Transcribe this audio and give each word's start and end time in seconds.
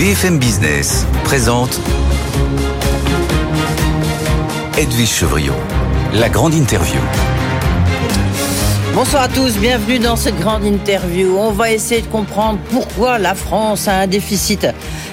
BFM 0.00 0.38
Business 0.38 1.04
présente 1.24 1.78
Edwige 4.78 5.10
Chevriot, 5.10 5.52
la 6.14 6.30
grande 6.30 6.54
interview. 6.54 6.98
Bonsoir 8.94 9.24
à 9.24 9.28
tous, 9.28 9.58
bienvenue 9.58 9.98
dans 9.98 10.16
cette 10.16 10.38
grande 10.40 10.64
interview. 10.64 11.36
On 11.36 11.50
va 11.50 11.70
essayer 11.70 12.00
de 12.00 12.06
comprendre 12.06 12.58
pourquoi 12.70 13.18
la 13.18 13.34
France 13.34 13.88
a 13.88 13.96
un 13.96 14.06
déficit 14.06 14.66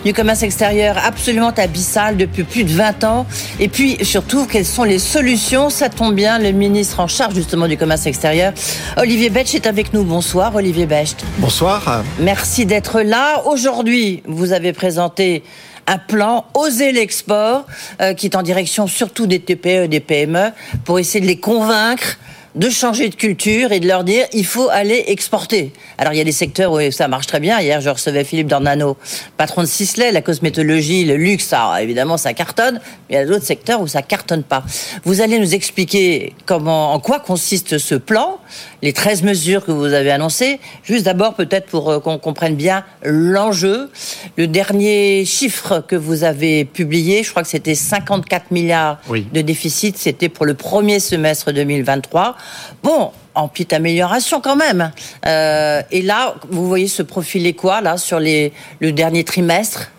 du 0.06 0.14
commerce 0.14 0.44
extérieur 0.44 0.98
absolument 1.04 1.50
abyssal 1.50 2.18
depuis 2.18 2.44
plus 2.44 2.64
de 2.64 2.72
20 2.72 3.04
ans. 3.04 3.26
Et 3.60 3.68
puis 3.68 3.98
surtout, 4.04 4.46
quelles 4.46 4.66
sont 4.66 4.84
les 4.84 5.00
solutions? 5.00 5.70
Ça 5.70 5.90
tombe 5.90 6.16
bien, 6.16 6.40
le 6.40 6.52
ministre 6.52 7.00
en 7.00 7.08
charge 7.08 7.36
justement 7.36 7.68
du 7.68 7.78
commerce 7.78 8.06
extérieur, 8.06 8.54
Olivier 8.98 9.30
Becht, 9.30 9.56
est 9.56 9.68
avec 9.68 9.94
nous. 9.94 10.04
Bonsoir 10.04 10.56
Olivier 10.56 10.86
Becht. 10.86 11.24
Bonsoir. 11.38 12.04
Merci 12.20 12.66
d'être 12.66 13.02
là. 13.02 13.44
Aujourd'hui, 13.46 14.24
vous 14.26 14.54
avez 14.54 14.74
présenté 14.74 15.44
un 15.88 15.98
plan 15.98 16.46
Oser 16.54 16.92
l'export 16.92 17.66
euh, 18.02 18.14
qui 18.14 18.28
est 18.28 18.36
en 18.36 18.44
direction 18.44 18.88
surtout 18.88 19.26
des 19.26 19.40
TPE 19.40 19.86
et 19.86 19.88
des 19.88 20.02
PME 20.02 20.52
pour 20.84 21.00
essayer 21.00 21.22
de 21.22 21.26
les 21.26 21.40
convaincre 21.40 22.18
de 22.58 22.70
changer 22.70 23.10
de 23.10 23.16
culture 23.16 23.72
et 23.72 23.80
de 23.80 23.88
leur 23.88 24.04
dire 24.04 24.26
il 24.34 24.46
faut 24.46 24.70
aller 24.70 25.06
exporter. 25.08 25.72
Alors 25.98 26.14
il 26.14 26.18
y 26.18 26.22
a 26.22 26.24
des 26.24 26.32
secteurs 26.32 26.72
où 26.72 26.92
ça 26.92 27.08
marche 27.08 27.28
très 27.28 27.40
bien. 27.40 27.60
Hier, 27.62 27.80
je 27.82 27.90
recevais 27.90 28.24
Philippe 28.24 28.48
Dornano, 28.48 28.98
patron 29.38 29.62
de 29.62 29.68
Sisley, 29.68 30.12
la 30.12 30.22
cosmétologie, 30.22 31.06
le 31.06 31.16
luxe, 31.16 31.46
ça, 31.46 31.82
évidemment, 31.82 32.18
ça 32.18 32.34
cartonne. 32.34 32.82
Mais 33.10 33.16
il 33.16 33.20
y 33.20 33.22
a 33.22 33.26
d'autres 33.26 33.46
secteurs 33.46 33.82
où 33.82 33.88
ça 33.88 34.02
cartonne 34.02 34.44
pas. 34.44 34.64
Vous 35.04 35.22
allez 35.22 35.40
nous 35.40 35.54
expliquer 35.54 36.34
comment, 36.46 36.94
en 36.94 37.00
quoi 37.00 37.20
consiste 37.20 37.78
ce 37.78 37.96
plan, 37.96 38.40
les 38.82 38.94
13 38.94 39.24
mesures 39.24 39.64
que 39.64 39.72
vous 39.72 39.94
avez 39.94 40.12
annoncées. 40.12 40.60
Juste 40.84 41.06
d'abord, 41.06 41.36
peut-être 41.36 41.68
pour 41.68 41.90
euh, 41.90 42.00
qu'on 42.00 42.18
comprenne 42.18 42.56
bien 42.56 42.84
l'enjeu. 43.04 43.92
Le 44.36 44.48
dernier 44.48 45.26
chiffre 45.26 45.84
que 45.88 45.96
vous 45.96 46.24
avez 46.24 46.66
publié, 46.66 47.24
je 47.24 47.30
crois 47.30 47.44
que 47.44 47.50
c'était 47.50 47.76
54 47.76 48.52
milliards 48.52 49.00
de 49.10 49.42
déficit. 49.42 49.98
C'était 49.98 50.30
pour 50.30 50.46
le 50.46 50.54
premier 50.56 51.00
semestre 51.00 51.52
2023. 51.52 52.36
Bon, 52.84 53.12
en 53.36 53.48
petite 53.48 53.74
amélioration 53.74 54.42
quand 54.42 54.56
même. 54.56 54.92
Euh, 55.26 55.82
et 55.92 56.02
là, 56.02 56.36
vous 56.50 56.68
voyez 56.68 56.88
se 56.88 57.04
profiler 57.04 57.54
quoi 57.54 57.82
là 57.82 57.98
sur 57.98 58.20
le 58.20 58.92
dernier 58.92 59.24
trimestre 59.24 59.92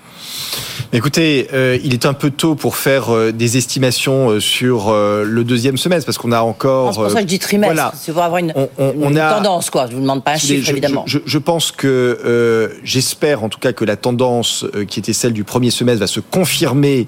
Écoutez, 0.91 1.49
euh, 1.53 1.79
il 1.85 1.93
est 1.93 2.07
un 2.07 2.15
peu 2.15 2.31
tôt 2.31 2.55
pour 2.55 2.77
faire 2.77 3.15
euh, 3.15 3.31
des 3.31 3.59
estimations 3.59 4.31
euh, 4.31 4.41
sur 4.41 4.91
le 4.91 5.45
deuxième 5.45 5.77
semestre 5.77 6.07
parce 6.07 6.17
qu'on 6.17 6.33
a 6.33 6.41
encore. 6.41 6.95
C'est 6.95 7.01
pour 7.01 7.11
ça 7.11 7.17
que 7.17 7.21
je 7.21 7.27
dis 7.27 7.39
trimestre. 7.39 7.75
Voilà. 7.75 7.93
C'est 7.95 8.13
pour 8.13 8.23
avoir 8.23 8.39
une, 8.39 8.55
tendance, 8.75 9.69
quoi. 9.69 9.87
Je 9.87 9.95
vous 9.95 10.01
demande 10.01 10.25
pas 10.25 10.33
un 10.33 10.37
chiffre, 10.39 10.71
évidemment. 10.71 11.05
Je, 11.07 11.19
je, 11.25 11.39
pense 11.39 11.73
que 11.73 12.71
j'espère, 12.85 13.45
en 13.45 13.51
tout 13.51 13.59
cas, 13.59 13.73
que 13.73 13.85
la 13.85 13.97
tendance 13.97 14.65
qui 14.89 14.99
était 14.99 15.13
celle 15.13 15.35
du 15.35 15.45
premier 15.45 15.71
semestre 15.71 16.01
va 16.01 16.07
se 16.07 16.21
confirmer 16.21 17.07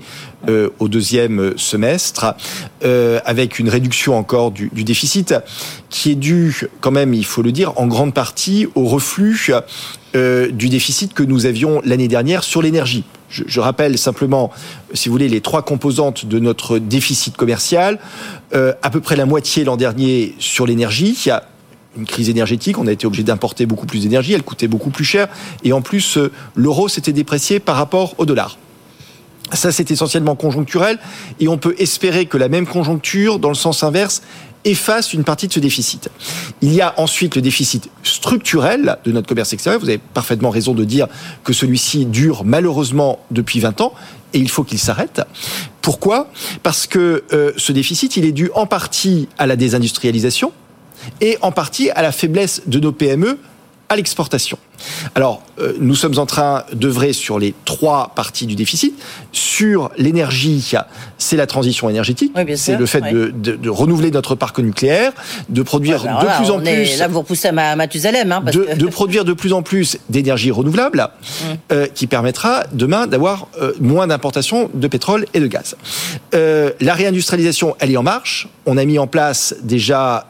au 0.79 0.89
deuxième 0.89 1.55
semestre, 1.57 2.35
avec 3.25 3.59
une 3.59 3.69
réduction 3.69 4.17
encore 4.19 4.51
du, 4.51 4.71
du, 4.73 4.85
déficit 4.85 5.35
qui 5.89 6.13
est 6.13 6.17
due, 6.17 6.69
quand 6.81 6.91
même, 6.91 7.15
il 7.15 7.25
faut 7.25 7.43
le 7.43 7.53
dire, 7.53 7.73
en 7.77 7.87
grande 7.87 8.13
partie 8.13 8.67
au 8.75 8.85
reflux 8.85 9.53
du 10.15 10.69
déficit 10.69 11.15
que 11.15 11.23
nous 11.23 11.47
avions 11.47 11.81
l'année 11.85 12.09
dernière 12.09 12.45
sur 12.45 12.61
l'énergie. 12.61 13.05
Je, 13.31 13.61
rappelle 13.61 13.97
simplement, 13.97 14.51
si 14.93 15.09
vous 15.09 15.13
voulez, 15.13 15.29
les 15.29 15.41
trois 15.41 15.63
composantes 15.63 16.27
de 16.27 16.39
notre 16.41 16.79
déficit 16.79 17.37
commercial. 17.37 17.99
Euh, 18.55 18.73
à 18.83 18.91
peu 18.91 19.01
près 19.01 19.15
la 19.15 19.27
moitié 19.27 19.63
l'an 19.63 19.77
dernier 19.77 20.35
sur 20.39 20.67
l'énergie. 20.67 21.17
Il 21.25 21.29
y 21.29 21.31
a 21.31 21.45
une 21.97 22.07
crise 22.07 22.29
énergétique, 22.29 22.79
on 22.79 22.87
a 22.87 22.93
été 22.93 23.07
obligé 23.07 23.23
d'importer 23.23 23.67
beaucoup 23.67 23.87
plus 23.87 24.03
d'énergie, 24.03 24.33
elle 24.33 24.43
coûtait 24.43 24.69
beaucoup 24.69 24.91
plus 24.91 25.05
cher, 25.05 25.29
et 25.65 25.73
en 25.73 25.83
plus, 25.83 26.19
euh, 26.19 26.31
l'euro 26.55 26.89
s'était 26.89 27.13
déprécié 27.13 27.59
par 27.59 27.77
rapport 27.77 28.15
au 28.19 28.27
dollar. 28.27 28.59
Ça, 29.53 29.73
c'est 29.73 29.91
essentiellement 29.91 30.37
conjoncturel, 30.37 30.99
et 31.41 31.49
on 31.49 31.59
peut 31.59 31.75
espérer 31.79 32.27
que 32.27 32.37
la 32.37 32.49
même 32.49 32.67
conjoncture, 32.67 33.41
dans 33.41 33.49
le 33.49 33.57
sens 33.57 33.83
inverse, 33.83 34.23
efface 34.65 35.13
une 35.13 35.25
partie 35.25 35.49
de 35.49 35.53
ce 35.53 35.61
déficit. 35.61 36.11
Il 36.61 36.73
y 36.73 36.81
a 36.81 36.95
ensuite 36.99 37.37
le 37.37 37.43
déficit 37.43 37.91
structurel 38.03 38.99
de 39.05 39.13
notre 39.13 39.29
commerce 39.29 39.53
extérieur. 39.53 39.81
Vous 39.81 39.89
avez 39.89 39.99
parfaitement 39.99 40.51
raison 40.51 40.75
de 40.75 40.85
dire 40.85 41.07
que 41.45 41.53
celui-ci 41.53 42.07
dure 42.07 42.45
malheureusement 42.45 43.21
depuis 43.31 43.61
20 43.61 43.81
ans 43.81 43.95
et 44.33 44.39
il 44.39 44.49
faut 44.49 44.65
qu'il 44.65 44.79
s'arrête. 44.79 45.23
Pourquoi? 45.83 46.31
Parce 46.63 46.87
que 46.87 47.25
euh, 47.33 47.53
ce 47.57 47.73
déficit, 47.73 48.17
il 48.17 48.25
est 48.25 48.33
dû 48.33 48.51
en 48.55 48.67
partie 48.67 49.29
à 49.39 49.47
la 49.47 49.57
désindustrialisation 49.57 50.53
et 51.21 51.39
en 51.41 51.53
partie 51.53 51.91
à 51.91 52.03
la 52.03 52.13
faiblesse 52.13 52.63
de 52.67 52.79
nos 52.79 52.93
PME 52.93 53.39
à 53.89 53.97
l'exportation. 53.97 54.59
Alors, 55.15 55.43
euh, 55.59 55.75
nous 55.81 55.95
sommes 55.95 56.19
en 56.19 56.27
train 56.27 56.65
d'œuvrer 56.73 57.13
sur 57.13 57.39
les 57.39 57.55
trois 57.65 58.13
parties 58.15 58.47
du 58.47 58.55
déficit. 58.55 58.95
Sur 59.33 59.91
l'énergie, 59.97 60.73
c'est 61.19 61.37
la 61.37 61.47
transition 61.47 61.89
énergétique. 61.89 62.33
c'est 62.57 62.77
le 62.77 62.87
fait 62.87 63.03
de, 63.13 63.69
renouveler 63.69 64.11
notre 64.11 64.35
parc 64.35 64.59
nucléaire, 64.59 65.13
de 65.49 65.63
produire 65.63 66.03
de 66.03 66.39
plus 66.39 66.51
en 66.51 66.61
plus. 66.61 66.99
Là, 66.99 67.09
vous 67.09 67.21
repoussez 67.21 67.49
à 67.49 67.77
Mathusalem. 67.77 68.33
Hein, 68.33 68.43
de, 68.43 68.87
produire 68.87 69.25
de 69.25 69.33
plus 69.33 69.53
en 69.53 69.63
plus 69.63 69.99
d'énergie 70.09 70.51
renouvelable, 70.51 71.01
hum. 71.01 71.57
euh, 71.73 71.87
qui 71.87 72.07
permettra 72.07 72.65
demain 72.73 73.07
d'avoir 73.07 73.49
euh, 73.61 73.73
moins 73.81 74.07
d'importations 74.07 74.71
de 74.75 74.89
pétrole 74.89 75.27
et 75.35 75.41
de 75.41 75.47
gaz. 75.47 75.77
la 76.33 76.95
réindustrialisation, 76.95 77.77
elle 77.79 77.91
est 77.91 77.97
en 77.97 78.03
marche. 78.03 78.49
On 78.67 78.77
a 78.77 78.85
mis 78.85 78.99
en 78.99 79.07
place 79.07 79.55
déjà 79.63 80.27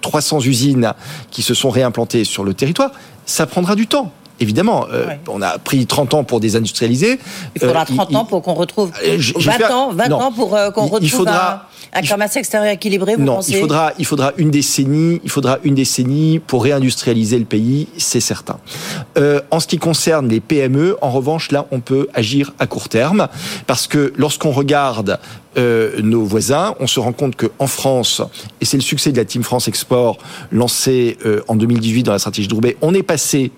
300 0.00 0.40
usines 0.40 0.92
qui 1.30 1.42
se 1.42 1.54
sont 1.54 1.70
réimplantées 1.70 2.24
sur 2.24 2.44
le 2.44 2.54
territoire 2.54 2.92
ça 3.26 3.46
prendra 3.46 3.74
du 3.74 3.86
temps. 3.86 4.12
Évidemment, 4.40 4.86
euh, 4.92 5.06
on 5.28 5.40
a 5.42 5.58
pris 5.58 5.86
30 5.86 6.14
ans 6.14 6.24
pour 6.24 6.40
désindustrialiser. 6.40 7.20
Il 7.54 7.60
faudra 7.60 7.84
30 7.84 8.12
euh, 8.12 8.16
ans 8.16 8.24
pour 8.24 8.42
qu'on 8.42 8.54
retrouve 8.54 8.90
20 8.90 9.04
euh, 9.04 9.72
ans, 9.72 9.92
20 9.92 10.12
ans 10.12 10.32
pour 10.32 10.50
qu'on 10.74 10.86
retrouve 10.86 10.98
il 11.02 11.10
faudra, 11.10 11.68
un, 11.92 12.02
commerce 12.02 12.34
extérieur 12.36 12.72
équilibré. 12.72 13.14
Vous 13.14 13.22
non, 13.22 13.36
pensez 13.36 13.52
il 13.52 13.60
faudra, 13.60 13.92
il 13.96 14.04
faudra 14.04 14.32
une 14.36 14.50
décennie, 14.50 15.20
il 15.22 15.30
faudra 15.30 15.58
une 15.62 15.76
décennie 15.76 16.40
pour 16.40 16.64
réindustrialiser 16.64 17.38
le 17.38 17.44
pays, 17.44 17.86
c'est 17.96 18.20
certain. 18.20 18.58
en 19.50 19.60
ce 19.60 19.68
qui 19.68 19.78
concerne 19.78 20.28
les 20.28 20.40
PME, 20.40 20.96
en 21.00 21.10
revanche, 21.10 21.52
là, 21.52 21.66
on 21.70 21.78
peut 21.78 22.08
agir 22.12 22.52
à 22.58 22.66
court 22.66 22.88
terme 22.88 23.28
parce 23.68 23.86
que 23.86 24.12
lorsqu'on 24.16 24.50
regarde 24.50 25.20
nos 25.56 26.24
voisins, 26.24 26.74
on 26.80 26.88
se 26.88 26.98
rend 26.98 27.12
compte 27.12 27.36
qu'en 27.36 27.68
France, 27.68 28.20
et 28.60 28.64
c'est 28.64 28.76
le 28.76 28.82
succès 28.82 29.12
de 29.12 29.16
la 29.16 29.24
Team 29.24 29.44
France 29.44 29.68
Export 29.68 30.18
lancée 30.50 31.18
en 31.46 31.54
2018 31.54 32.02
dans 32.02 32.12
la 32.12 32.18
stratégie 32.18 32.48
de 32.48 32.54
Roubaix, 32.54 32.76
on 32.82 32.94
est 32.94 33.04
passé 33.04 33.52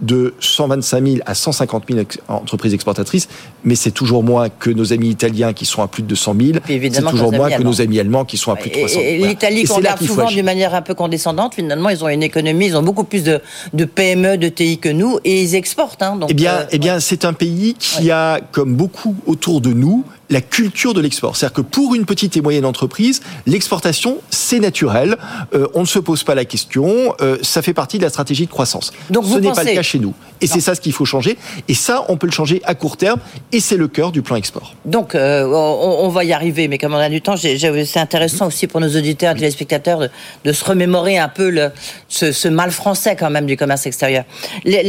de 0.00 0.34
125 0.40 1.06
000 1.06 1.16
à 1.26 1.34
150 1.34 1.84
000 1.88 2.06
entreprises 2.28 2.74
exportatrices, 2.74 3.28
mais 3.64 3.74
c'est 3.74 3.90
toujours 3.90 4.22
moins 4.22 4.48
que 4.48 4.70
nos 4.70 4.92
amis 4.92 5.08
italiens 5.08 5.52
qui 5.52 5.64
sont 5.64 5.82
à 5.82 5.88
plus 5.88 6.02
de 6.02 6.08
200 6.08 6.34
000. 6.38 6.58
C'est 6.66 7.02
toujours 7.02 7.32
moins 7.32 7.50
que 7.50 7.62
nos 7.62 7.80
amis 7.80 7.98
allemands 7.98 8.24
qui 8.24 8.36
sont 8.36 8.52
à 8.52 8.56
plus 8.56 8.70
de 8.70 8.76
300 8.76 9.00
000. 9.00 9.26
L'Italie, 9.26 9.64
qu'on 9.64 9.76
regarde 9.76 10.02
souvent 10.02 10.28
d'une 10.28 10.44
manière 10.44 10.74
un 10.74 10.82
peu 10.82 10.94
condescendante, 10.94 11.54
finalement, 11.54 11.88
ils 11.88 12.04
ont 12.04 12.08
une 12.08 12.22
économie, 12.22 12.66
ils 12.66 12.76
ont 12.76 12.82
beaucoup 12.82 13.04
plus 13.04 13.24
de, 13.24 13.40
PME, 13.84 14.36
de 14.36 14.48
TI 14.48 14.78
que 14.78 14.88
nous, 14.88 15.18
et 15.24 15.42
ils 15.42 15.54
exportent. 15.54 16.02
Hein, 16.02 16.18
eh 16.28 16.34
bien, 16.34 16.54
euh, 16.54 16.66
eh 16.70 16.78
bien 16.78 17.00
c'est 17.00 17.24
un 17.24 17.32
pays 17.32 17.74
qui 17.78 18.10
a, 18.10 18.40
comme 18.52 18.74
beaucoup 18.74 19.16
autour 19.26 19.60
de 19.60 19.72
nous, 19.72 20.04
la 20.30 20.40
culture 20.40 20.94
de 20.94 21.00
l'export. 21.00 21.36
C'est-à-dire 21.36 21.54
que 21.54 21.60
pour 21.60 21.94
une 21.94 22.04
petite 22.04 22.36
et 22.36 22.40
moyenne 22.40 22.64
entreprise, 22.64 23.22
l'exportation, 23.46 24.18
c'est 24.30 24.58
naturel. 24.58 25.16
Euh, 25.54 25.66
on 25.74 25.80
ne 25.80 25.86
se 25.86 25.98
pose 25.98 26.24
pas 26.24 26.34
la 26.34 26.44
question. 26.44 27.14
Euh, 27.20 27.38
ça 27.42 27.62
fait 27.62 27.74
partie 27.74 27.98
de 27.98 28.02
la 28.02 28.10
stratégie 28.10 28.46
de 28.46 28.50
croissance. 28.50 28.92
Donc 29.10 29.24
ce 29.26 29.38
n'est 29.38 29.52
pas 29.52 29.64
le 29.64 29.74
cas 29.74 29.82
chez 29.82 29.98
nous. 29.98 30.14
Et 30.40 30.46
c'est 30.46 30.60
ça 30.60 30.74
ce 30.74 30.80
qu'il 30.80 30.92
faut 30.92 31.04
changer. 31.04 31.38
Et 31.68 31.74
ça, 31.74 32.04
on 32.08 32.16
peut 32.16 32.26
le 32.26 32.32
changer 32.32 32.60
à 32.64 32.74
court 32.74 32.96
terme. 32.96 33.20
Et 33.52 33.60
c'est 33.60 33.76
le 33.76 33.88
cœur 33.88 34.12
du 34.12 34.22
plan 34.22 34.36
export. 34.36 34.74
Donc, 34.84 35.14
euh, 35.14 35.44
on, 35.46 36.08
va 36.08 36.24
y 36.24 36.32
arriver. 36.32 36.68
Mais 36.68 36.78
comme 36.78 36.94
on 36.94 36.98
a 36.98 37.08
du 37.08 37.22
temps, 37.22 37.36
c'est 37.36 37.96
intéressant 37.96 38.48
aussi 38.48 38.66
pour 38.66 38.80
nos 38.80 38.96
auditeurs 38.96 39.32
et 39.32 39.36
téléspectateurs 39.36 40.00
de, 40.44 40.52
se 40.52 40.64
remémorer 40.64 41.18
un 41.18 41.28
peu 41.28 41.50
le, 41.50 41.70
ce, 42.08 42.48
mal 42.48 42.70
français 42.70 43.16
quand 43.16 43.30
même 43.30 43.46
du 43.46 43.56
commerce 43.56 43.86
extérieur. 43.86 44.24
les, 44.64 44.82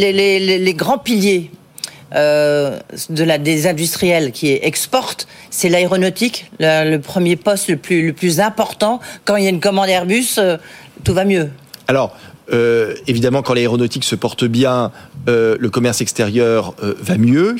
les 0.59 0.73
grands 0.73 0.97
piliers 0.97 1.51
euh, 2.16 2.80
de 3.09 3.24
la, 3.24 3.38
des 3.38 3.68
industriels 3.68 4.31
qui 4.31 4.51
exportent, 4.51 5.27
c'est 5.50 5.69
l'aéronautique, 5.69 6.51
le, 6.59 6.98
premier 6.98 7.36
poste 7.36 7.68
le 7.69 7.77
plus, 7.77 8.07
le 8.07 8.13
plus 8.13 8.39
important. 8.39 9.00
Quand 9.25 9.36
il 9.36 9.44
y 9.44 9.48
a 9.48 9.50
une 9.50 9.59
commande 9.59 9.89
Airbus, 9.89 10.38
euh, 10.38 10.57
tout 11.04 11.13
va 11.13 11.25
mieux. 11.25 11.50
Alors, 11.88 12.15
euh, 12.53 12.94
évidemment, 13.07 13.41
quand 13.41 13.53
l'aéronautique 13.53 14.03
se 14.03 14.15
porte 14.15 14.45
bien, 14.45 14.91
euh, 15.27 15.57
le 15.59 15.69
commerce 15.69 16.01
extérieur 16.01 16.73
euh, 16.83 16.94
va 17.01 17.17
mieux. 17.17 17.55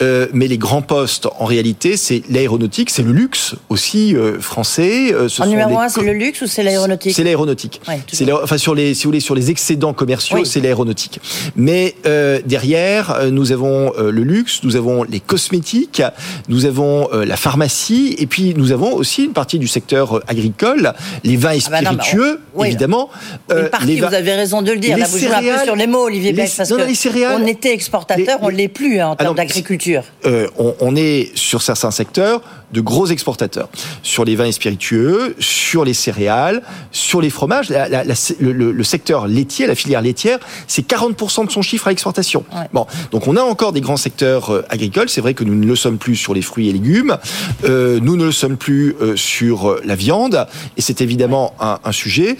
Euh, 0.00 0.28
mais 0.32 0.46
les 0.46 0.58
grands 0.58 0.82
postes, 0.82 1.26
en 1.38 1.44
réalité, 1.44 1.96
c'est 1.96 2.22
l'aéronautique, 2.30 2.90
c'est 2.90 3.02
le 3.02 3.12
luxe 3.12 3.54
aussi 3.68 4.14
euh, 4.14 4.40
français. 4.40 5.14
Ce 5.28 5.42
en 5.42 5.46
numéro 5.46 5.78
un, 5.78 5.88
c'est 5.88 6.02
le 6.02 6.12
luxe 6.12 6.42
ou 6.42 6.46
c'est 6.46 6.62
l'aéronautique 6.62 7.14
C'est 7.14 7.24
l'aéronautique. 7.24 7.80
Ouais, 7.88 8.00
enfin, 8.42 8.58
sur 8.58 8.74
les, 8.74 8.94
si 8.94 9.04
vous 9.04 9.08
voulez, 9.08 9.20
sur 9.20 9.34
les 9.34 9.50
excédents 9.50 9.92
commerciaux, 9.92 10.44
c'est 10.44 10.60
l'aéronautique. 10.60 11.20
Mais 11.56 11.96
derrière, 12.44 13.30
nous 13.30 13.52
avons 13.52 13.92
le 13.98 14.22
luxe, 14.22 14.60
nous 14.62 14.76
avons 14.76 15.02
les 15.02 15.20
cosmétiques, 15.20 16.02
nous 16.48 16.66
avons 16.66 17.08
la 17.12 17.36
pharmacie, 17.36 18.14
et 18.18 18.26
puis 18.26 18.54
nous 18.56 18.72
avons 18.72 18.94
aussi 18.94 19.24
une 19.24 19.32
partie 19.32 19.58
du 19.58 19.68
secteur 19.68 20.20
agricole, 20.28 20.92
les 21.24 21.36
vins 21.36 21.52
et 21.52 21.60
ah 21.66 21.70
bah 21.70 21.78
spiritueux, 21.78 22.40
évidemment. 22.64 23.10
Une 23.50 23.68
partie, 23.68 23.86
les 23.86 24.00
vins, 24.00 24.11
vous 24.12 24.18
avez 24.18 24.34
raison 24.34 24.60
de 24.62 24.72
le 24.72 24.78
dire. 24.78 24.96
Là, 24.98 25.06
vous 25.06 25.18
jouez 25.18 25.28
un 25.32 25.40
peu 25.40 25.64
sur 25.64 25.76
les 25.76 25.86
mots, 25.86 26.04
Olivier 26.04 26.32
Beck, 26.32 26.50
parce 26.56 26.70
non, 26.70 26.76
non, 26.76 26.84
que 26.84 26.88
les 26.88 26.94
céréales- 26.94 27.40
on 27.42 27.46
était 27.46 27.72
exportateur, 27.72 28.38
on 28.42 28.48
l'est 28.48 28.68
plus 28.68 29.00
hein, 29.00 29.08
en 29.08 29.16
termes 29.16 29.34
d'agriculture. 29.36 30.02
Euh, 30.26 30.48
on, 30.58 30.74
on 30.80 30.94
est 30.96 31.30
sur 31.34 31.62
certains 31.62 31.90
secteurs 31.90 32.42
de 32.72 32.80
gros 32.80 33.06
exportateurs, 33.06 33.68
sur 34.02 34.24
les 34.24 34.34
vins 34.34 34.46
et 34.46 34.52
spiritueux, 34.52 35.34
sur 35.38 35.84
les 35.84 35.92
céréales, 35.92 36.62
sur 36.90 37.20
les 37.20 37.28
fromages. 37.28 37.68
La- 37.68 37.86
la- 37.88 38.02
la- 38.04 38.14
le, 38.40 38.82
secteur 38.84 39.26
laitier, 39.28 39.66
la 39.66 39.74
filière 39.74 40.00
laitière, 40.00 40.38
c'est 40.66 40.86
40% 40.86 41.46
de 41.46 41.50
son 41.50 41.60
chiffre 41.62 41.86
à 41.86 41.90
l'exportation. 41.90 42.44
Ouais. 42.52 42.66
Bon, 42.72 42.86
donc 43.10 43.26
on 43.28 43.36
a 43.36 43.42
encore 43.42 43.72
des 43.72 43.80
grands 43.82 43.96
secteurs 43.98 44.50
euh, 44.50 44.64
agricoles. 44.70 45.08
C'est 45.10 45.20
vrai 45.20 45.34
que 45.34 45.44
nous 45.44 45.54
ne 45.54 45.66
le 45.66 45.76
sommes 45.76 45.98
plus 45.98 46.16
sur 46.16 46.32
les 46.34 46.40
fruits 46.42 46.68
et 46.70 46.72
légumes. 46.72 47.16
Euh, 47.64 47.98
nous 48.02 48.16
ne 48.16 48.24
le 48.24 48.32
sommes 48.32 48.56
plus 48.56 48.94
euh, 49.02 49.16
sur 49.16 49.76
la 49.84 49.94
viande. 49.94 50.46
Et 50.78 50.82
c'est 50.82 51.00
évidemment 51.02 51.54
un, 51.60 51.78
un 51.84 51.92
sujet 51.92 52.36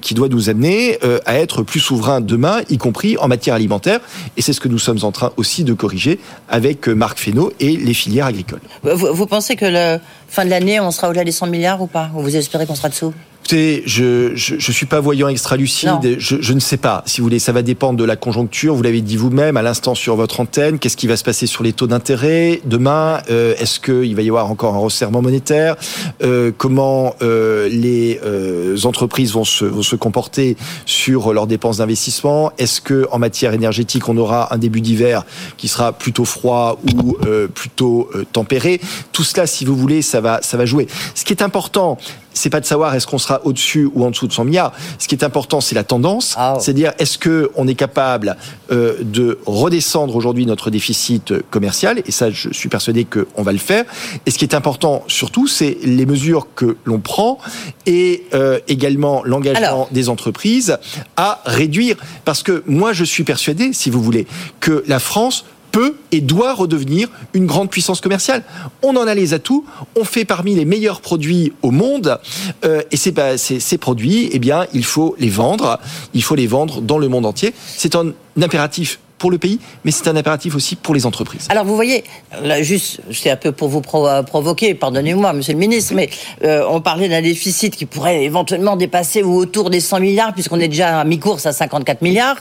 qui 0.00 0.14
doit 0.14 0.28
nous 0.28 0.48
amener 0.48 0.98
euh, 1.04 1.13
à 1.26 1.36
être 1.36 1.62
plus 1.62 1.80
souverains 1.80 2.20
demain, 2.20 2.62
y 2.70 2.78
compris 2.78 3.16
en 3.18 3.28
matière 3.28 3.54
alimentaire. 3.54 4.00
Et 4.36 4.42
c'est 4.42 4.52
ce 4.52 4.60
que 4.60 4.68
nous 4.68 4.78
sommes 4.78 5.00
en 5.02 5.12
train 5.12 5.32
aussi 5.36 5.64
de 5.64 5.72
corriger 5.74 6.18
avec 6.48 6.88
euh, 6.88 6.94
Marc 6.94 7.18
Fesneau 7.18 7.52
et 7.60 7.76
les 7.76 7.94
filières 7.94 8.26
agricoles. 8.26 8.60
Vous, 8.82 9.14
vous 9.14 9.26
pensez 9.26 9.56
que 9.56 9.64
la 9.64 10.00
fin 10.28 10.44
de 10.44 10.50
l'année, 10.50 10.80
on 10.80 10.90
sera 10.90 11.08
au-delà 11.08 11.24
des 11.24 11.32
100 11.32 11.46
milliards 11.48 11.82
ou 11.82 11.86
pas? 11.86 12.10
Ou 12.14 12.22
vous 12.22 12.36
espérez 12.36 12.66
qu'on 12.66 12.74
sera 12.74 12.88
dessous? 12.88 13.12
Écoutez, 13.46 13.82
je, 13.84 14.34
je 14.36 14.54
je 14.58 14.72
suis 14.72 14.86
pas 14.86 15.00
voyant 15.00 15.28
extra 15.28 15.58
lucide. 15.58 16.16
Je, 16.16 16.36
je 16.40 16.52
ne 16.54 16.60
sais 16.60 16.78
pas. 16.78 17.02
Si 17.04 17.20
vous 17.20 17.26
voulez, 17.26 17.38
ça 17.38 17.52
va 17.52 17.60
dépendre 17.60 17.98
de 17.98 18.04
la 18.04 18.16
conjoncture. 18.16 18.74
Vous 18.74 18.82
l'avez 18.82 19.02
dit 19.02 19.18
vous-même 19.18 19.58
à 19.58 19.62
l'instant 19.62 19.94
sur 19.94 20.16
votre 20.16 20.40
antenne. 20.40 20.78
Qu'est-ce 20.78 20.96
qui 20.96 21.06
va 21.06 21.18
se 21.18 21.24
passer 21.24 21.46
sur 21.46 21.62
les 21.62 21.74
taux 21.74 21.86
d'intérêt 21.86 22.62
demain? 22.64 23.20
Euh, 23.28 23.54
Est-ce 23.58 23.80
qu'il 23.80 24.16
va 24.16 24.22
y 24.22 24.28
avoir 24.30 24.50
encore 24.50 24.74
un 24.74 24.78
resserrement 24.78 25.20
monétaire? 25.20 25.76
Euh, 26.22 26.52
Comment 26.56 27.16
euh, 27.20 27.68
les 27.68 28.18
euh, 28.24 28.78
entreprises 28.84 29.32
vont 29.32 29.44
se, 29.44 29.66
vont 29.66 29.82
se 29.82 29.96
comporter 29.96 30.56
sur 30.86 31.34
leurs 31.34 31.46
dépenses 31.46 31.76
d'investissement? 31.76 32.50
Est-ce 32.56 32.80
que 32.80 33.06
en 33.10 33.18
matière 33.18 33.52
énergétique, 33.52 34.08
on 34.08 34.16
aura 34.16 34.54
un 34.54 34.58
début 34.58 34.80
d'hiver 34.80 35.26
qui 35.58 35.68
sera 35.68 35.92
plutôt 35.92 36.24
froid 36.24 36.80
ou 36.94 37.18
euh, 37.26 37.46
plutôt 37.48 38.08
euh, 38.14 38.24
tempéré? 38.32 38.80
Tout 39.12 39.22
cela, 39.22 39.46
si 39.46 39.66
vous 39.66 39.76
voulez, 39.76 40.00
ça 40.00 40.22
va 40.22 40.40
ça 40.40 40.56
va 40.56 40.64
jouer. 40.64 40.86
Ce 41.14 41.26
qui 41.26 41.34
est 41.34 41.42
important, 41.42 41.98
c'est 42.34 42.50
pas 42.50 42.60
de 42.60 42.66
savoir 42.66 42.94
est-ce 42.94 43.06
qu'on 43.06 43.18
sera 43.18 43.40
au-dessus 43.44 43.88
ou 43.94 44.04
en 44.04 44.10
dessous 44.10 44.26
de 44.26 44.32
100 44.32 44.44
milliards. 44.44 44.72
Ce 44.98 45.08
qui 45.08 45.14
est 45.14 45.24
important, 45.24 45.60
c'est 45.60 45.74
la 45.74 45.84
tendance. 45.84 46.34
Ah. 46.36 46.56
C'est-à-dire, 46.60 46.92
est-ce 46.98 47.16
que 47.16 47.50
on 47.56 47.66
est 47.66 47.74
capable 47.74 48.36
euh, 48.70 48.96
de 49.00 49.38
redescendre 49.46 50.14
aujourd'hui 50.14 50.44
notre 50.44 50.70
déficit 50.70 51.32
commercial? 51.50 52.02
Et 52.06 52.10
ça, 52.10 52.30
je 52.30 52.52
suis 52.52 52.68
persuadé 52.68 53.04
qu'on 53.04 53.42
va 53.42 53.52
le 53.52 53.58
faire. 53.58 53.84
Et 54.26 54.30
ce 54.30 54.38
qui 54.38 54.44
est 54.44 54.54
important, 54.54 55.04
surtout, 55.06 55.46
c'est 55.46 55.78
les 55.84 56.06
mesures 56.06 56.48
que 56.54 56.76
l'on 56.84 56.98
prend 56.98 57.38
et 57.86 58.24
euh, 58.34 58.58
également 58.68 59.22
l'engagement 59.24 59.88
des 59.92 60.08
entreprises 60.08 60.78
à 61.16 61.40
réduire. 61.46 61.96
Parce 62.24 62.42
que 62.42 62.62
moi, 62.66 62.92
je 62.92 63.04
suis 63.04 63.24
persuadé, 63.24 63.72
si 63.72 63.90
vous 63.90 64.02
voulez, 64.02 64.26
que 64.60 64.84
la 64.86 64.98
France 64.98 65.44
peut 65.74 65.96
et 66.12 66.20
doit 66.20 66.54
redevenir 66.54 67.08
une 67.32 67.46
grande 67.46 67.68
puissance 67.68 68.00
commerciale. 68.00 68.44
On 68.84 68.94
en 68.94 69.08
a 69.08 69.14
les 69.16 69.34
atouts, 69.34 69.64
on 69.96 70.04
fait 70.04 70.24
parmi 70.24 70.54
les 70.54 70.64
meilleurs 70.64 71.00
produits 71.00 71.52
au 71.62 71.72
monde, 71.72 72.20
euh, 72.64 72.82
et 72.92 72.96
ces, 72.96 73.10
bah, 73.10 73.36
ces, 73.36 73.58
ces 73.58 73.76
produits, 73.76 74.30
eh 74.30 74.38
bien, 74.38 74.66
il 74.72 74.84
faut 74.84 75.16
les 75.18 75.30
vendre, 75.30 75.80
il 76.14 76.22
faut 76.22 76.36
les 76.36 76.46
vendre 76.46 76.80
dans 76.80 76.98
le 76.98 77.08
monde 77.08 77.26
entier. 77.26 77.52
C'est 77.76 77.96
un 77.96 78.12
impératif 78.40 79.00
pour 79.24 79.30
le 79.30 79.38
pays, 79.38 79.58
mais 79.86 79.90
c'est 79.90 80.06
un 80.06 80.16
impératif 80.16 80.54
aussi 80.54 80.76
pour 80.76 80.94
les 80.94 81.06
entreprises. 81.06 81.46
Alors 81.48 81.64
vous 81.64 81.74
voyez, 81.74 82.04
là, 82.42 82.60
juste, 82.60 83.00
c'est 83.10 83.30
un 83.30 83.36
peu 83.36 83.52
pour 83.52 83.68
vous 83.70 83.80
pro- 83.80 84.06
provoquer, 84.26 84.74
pardonnez-moi, 84.74 85.32
Monsieur 85.32 85.54
le 85.54 85.58
Ministre, 85.58 85.94
mais 85.94 86.10
euh, 86.44 86.62
on 86.68 86.82
parlait 86.82 87.08
d'un 87.08 87.22
déficit 87.22 87.74
qui 87.74 87.86
pourrait 87.86 88.22
éventuellement 88.22 88.76
dépasser 88.76 89.22
ou 89.22 89.34
autour 89.34 89.70
des 89.70 89.80
100 89.80 90.00
milliards, 90.00 90.34
puisqu'on 90.34 90.60
est 90.60 90.68
déjà 90.68 91.00
à 91.00 91.04
mi-course 91.04 91.46
à 91.46 91.54
54 91.54 92.02
milliards. 92.02 92.36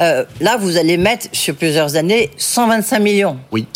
Euh, 0.00 0.24
là, 0.40 0.56
vous 0.56 0.76
allez 0.76 0.98
mettre 0.98 1.26
sur 1.32 1.56
plusieurs 1.56 1.96
années 1.96 2.30
125 2.36 3.00
millions. 3.00 3.36
Oui. 3.50 3.66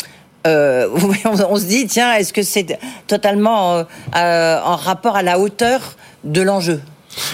Euh, 0.47 0.87
on, 1.25 1.57
se 1.57 1.65
dit, 1.65 1.87
tiens, 1.87 2.13
est-ce 2.13 2.31
que 2.31 2.41
c'est 2.41 2.79
totalement 3.05 3.83
en 4.13 4.75
rapport 4.77 5.17
à 5.17 5.23
la 5.23 5.39
hauteur 5.39 5.97
de 6.23 6.41
l'enjeu? 6.41 6.79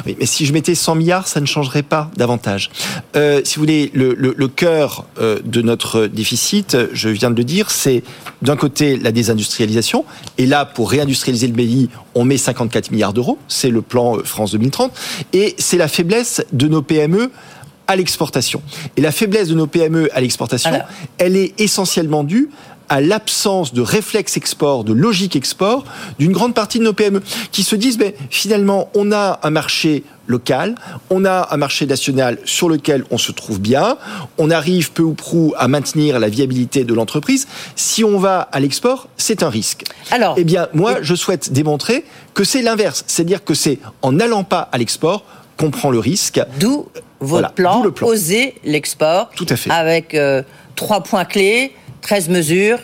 Oui, 0.05 0.15
mais 0.19 0.25
si 0.25 0.45
je 0.45 0.53
mettais 0.53 0.75
100 0.75 0.95
milliards, 0.95 1.27
ça 1.27 1.41
ne 1.41 1.45
changerait 1.45 1.83
pas 1.83 2.11
davantage. 2.15 2.69
Euh, 3.15 3.41
si 3.43 3.55
vous 3.55 3.61
voulez, 3.61 3.91
le, 3.93 4.13
le, 4.13 4.33
le 4.37 4.47
cœur 4.47 5.05
euh, 5.19 5.39
de 5.43 5.61
notre 5.61 6.07
déficit, 6.07 6.77
je 6.93 7.09
viens 7.09 7.31
de 7.31 7.35
le 7.35 7.43
dire, 7.43 7.71
c'est 7.71 8.03
d'un 8.41 8.55
côté 8.55 8.97
la 8.97 9.11
désindustrialisation. 9.11 10.05
Et 10.37 10.45
là, 10.45 10.65
pour 10.65 10.91
réindustrialiser 10.91 11.47
le 11.47 11.53
pays, 11.53 11.89
on 12.15 12.23
met 12.23 12.37
54 12.37 12.91
milliards 12.91 13.13
d'euros. 13.13 13.37
C'est 13.47 13.69
le 13.69 13.81
plan 13.81 14.17
euh, 14.17 14.23
France 14.23 14.51
2030. 14.51 14.91
Et 15.33 15.55
c'est 15.57 15.77
la 15.77 15.87
faiblesse 15.87 16.43
de 16.51 16.67
nos 16.67 16.81
PME 16.81 17.31
à 17.87 17.95
l'exportation. 17.95 18.61
Et 18.95 19.01
la 19.01 19.11
faiblesse 19.11 19.49
de 19.49 19.55
nos 19.55 19.67
PME 19.67 20.09
à 20.13 20.21
l'exportation, 20.21 20.71
elle 21.17 21.35
est 21.35 21.59
essentiellement 21.59 22.23
due 22.23 22.49
à 22.91 22.99
l'absence 22.99 23.73
de 23.73 23.81
réflexe 23.81 24.35
export, 24.35 24.83
de 24.83 24.91
logique 24.91 25.37
export 25.37 25.85
d'une 26.19 26.33
grande 26.33 26.53
partie 26.53 26.77
de 26.77 26.83
nos 26.83 26.91
PME 26.91 27.21
qui 27.53 27.63
se 27.63 27.77
disent 27.77 27.97
ben, 27.97 28.11
finalement 28.29 28.89
on 28.93 29.13
a 29.13 29.39
un 29.43 29.49
marché 29.49 30.03
local, 30.27 30.75
on 31.09 31.23
a 31.23 31.47
un 31.51 31.57
marché 31.57 31.85
national 31.85 32.37
sur 32.43 32.67
lequel 32.67 33.05
on 33.09 33.17
se 33.17 33.31
trouve 33.31 33.61
bien, 33.61 33.97
on 34.37 34.51
arrive 34.51 34.91
peu 34.91 35.03
ou 35.03 35.13
prou 35.13 35.53
à 35.57 35.69
maintenir 35.69 36.19
la 36.19 36.27
viabilité 36.27 36.83
de 36.83 36.93
l'entreprise. 36.93 37.47
Si 37.77 38.03
on 38.03 38.19
va 38.19 38.41
à 38.51 38.59
l'export, 38.59 39.07
c'est 39.15 39.41
un 39.41 39.49
risque. 39.49 39.85
Alors, 40.11 40.35
eh 40.37 40.43
bien 40.43 40.67
moi 40.73 40.97
je 41.01 41.15
souhaite 41.15 41.53
démontrer 41.53 42.03
que 42.33 42.43
c'est 42.43 42.61
l'inverse, 42.61 43.05
c'est-à-dire 43.07 43.45
que 43.45 43.53
c'est 43.53 43.79
en 44.01 44.11
n'allant 44.11 44.43
pas 44.43 44.67
à 44.73 44.77
l'export 44.77 45.23
qu'on 45.57 45.71
prend 45.71 45.91
le 45.91 45.99
risque. 45.99 46.41
D'où 46.59 46.87
votre 46.89 46.93
Voilà, 47.21 47.49
plan, 47.49 47.83
le 47.83 47.91
plan. 47.91 48.07
oser 48.07 48.55
l'export. 48.65 49.29
Tout 49.35 49.45
à 49.49 49.55
fait. 49.55 49.69
Avec 49.71 50.13
euh, 50.13 50.41
trois 50.75 51.03
points 51.03 51.23
clés, 51.25 51.71
13 52.01 52.29
mesures. 52.29 52.79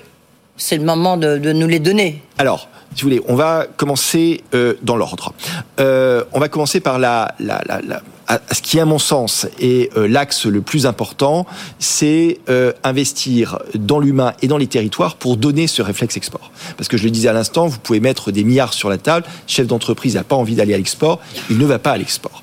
C'est 0.57 0.77
le 0.77 0.83
moment 0.83 1.17
de, 1.17 1.37
nous 1.37 1.67
les 1.67 1.79
donner. 1.79 2.21
Alors, 2.39 2.67
si 2.95 3.03
vous 3.03 3.09
voulez, 3.09 3.21
on 3.27 3.35
va 3.35 3.67
commencer 3.77 4.43
euh, 4.55 4.73
dans 4.81 4.95
l'ordre. 4.95 5.33
Euh, 5.79 6.23
on 6.33 6.39
va 6.39 6.49
commencer 6.49 6.79
par 6.79 6.97
la, 6.97 7.35
la, 7.39 7.61
la, 7.67 8.01
ce 8.51 8.61
qui, 8.61 8.79
à 8.79 8.85
mon 8.85 8.97
sens, 8.97 9.45
est 9.59 9.95
euh, 9.95 10.07
l'axe 10.07 10.47
le 10.47 10.61
plus 10.61 10.87
important, 10.87 11.45
c'est 11.77 12.39
investir 12.83 13.59
dans 13.75 13.99
l'humain 13.99 14.33
et 14.41 14.47
dans 14.47 14.57
les 14.57 14.67
territoires 14.67 15.15
pour 15.15 15.37
donner 15.37 15.67
ce 15.67 15.83
réflexe 15.83 16.17
export. 16.17 16.51
Parce 16.75 16.87
que 16.87 16.97
je 16.97 17.03
le 17.03 17.11
disais 17.11 17.29
à 17.29 17.33
l'instant, 17.33 17.67
vous 17.67 17.77
pouvez 17.77 17.99
mettre 17.99 18.31
des 18.31 18.43
milliards 18.43 18.73
sur 18.73 18.89
la 18.89 18.97
table, 18.97 19.27
chef 19.45 19.67
d'entreprise 19.67 20.15
n'a 20.15 20.23
pas 20.23 20.35
envie 20.35 20.55
d'aller 20.55 20.73
à 20.73 20.77
l'export, 20.77 21.19
il 21.51 21.59
ne 21.59 21.65
va 21.65 21.77
pas 21.77 21.91
à 21.91 21.97
l'export. 21.97 22.41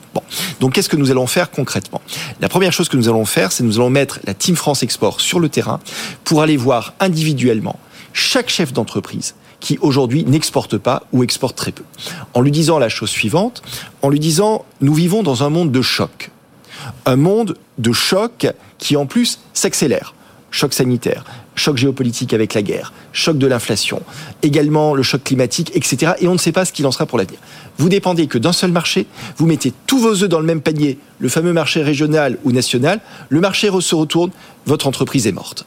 Donc 0.60 0.74
qu'est-ce 0.74 0.88
que 0.88 0.96
nous 0.96 1.10
allons 1.10 1.26
faire 1.26 1.50
concrètement? 1.50 2.00
La 2.40 2.48
première 2.48 2.72
chose 2.72 2.88
que 2.88 2.96
nous 2.96 3.08
allons 3.08 3.24
faire, 3.24 3.52
c'est 3.52 3.64
nous 3.64 3.78
allons 3.78 3.90
mettre 3.90 4.20
la 4.24 4.34
Team 4.34 4.56
France 4.56 4.82
Export 4.82 5.20
sur 5.20 5.40
le 5.40 5.48
terrain 5.48 5.80
pour 6.24 6.42
aller 6.42 6.56
voir 6.56 6.94
individuellement 7.00 7.78
chaque 8.12 8.48
chef 8.48 8.72
d'entreprise 8.72 9.34
qui 9.60 9.78
aujourd'hui 9.80 10.24
n'exporte 10.24 10.76
pas 10.76 11.04
ou 11.12 11.22
exporte 11.22 11.56
très 11.56 11.72
peu. 11.72 11.84
En 12.34 12.42
lui 12.42 12.50
disant 12.50 12.78
la 12.78 12.88
chose 12.88 13.10
suivante, 13.10 13.62
en 14.02 14.10
lui 14.10 14.20
disant 14.20 14.64
nous 14.80 14.94
vivons 14.94 15.22
dans 15.22 15.42
un 15.42 15.48
monde 15.48 15.72
de 15.72 15.82
choc. 15.82 16.30
Un 17.06 17.16
monde 17.16 17.56
de 17.78 17.92
choc 17.92 18.46
qui 18.78 18.96
en 18.96 19.06
plus 19.06 19.40
s'accélère. 19.54 20.14
Choc 20.50 20.72
sanitaire, 20.74 21.24
choc 21.54 21.76
géopolitique 21.76 22.32
avec 22.32 22.54
la 22.54 22.62
guerre, 22.62 22.92
choc 23.12 23.38
de 23.38 23.46
l'inflation, 23.46 24.02
également 24.42 24.94
le 24.94 25.02
choc 25.02 25.22
climatique, 25.24 25.70
etc. 25.74 26.12
Et 26.20 26.28
on 26.28 26.32
ne 26.32 26.38
sait 26.38 26.52
pas 26.52 26.64
ce 26.64 26.72
qu'il 26.72 26.86
en 26.86 26.92
sera 26.92 27.06
pour 27.06 27.18
l'avenir. 27.18 27.38
Vous 27.78 27.88
dépendez 27.88 28.26
que 28.26 28.38
d'un 28.38 28.52
seul 28.52 28.72
marché, 28.72 29.06
vous 29.36 29.46
mettez 29.46 29.72
tous 29.86 29.98
vos 29.98 30.22
œufs 30.22 30.28
dans 30.28 30.40
le 30.40 30.46
même 30.46 30.60
panier, 30.60 30.98
le 31.18 31.28
fameux 31.28 31.52
marché 31.52 31.82
régional 31.82 32.38
ou 32.44 32.52
national, 32.52 33.00
le 33.28 33.40
marché 33.40 33.70
se 33.80 33.94
retourne, 33.94 34.30
votre 34.66 34.86
entreprise 34.86 35.26
est 35.26 35.32
morte. 35.32 35.66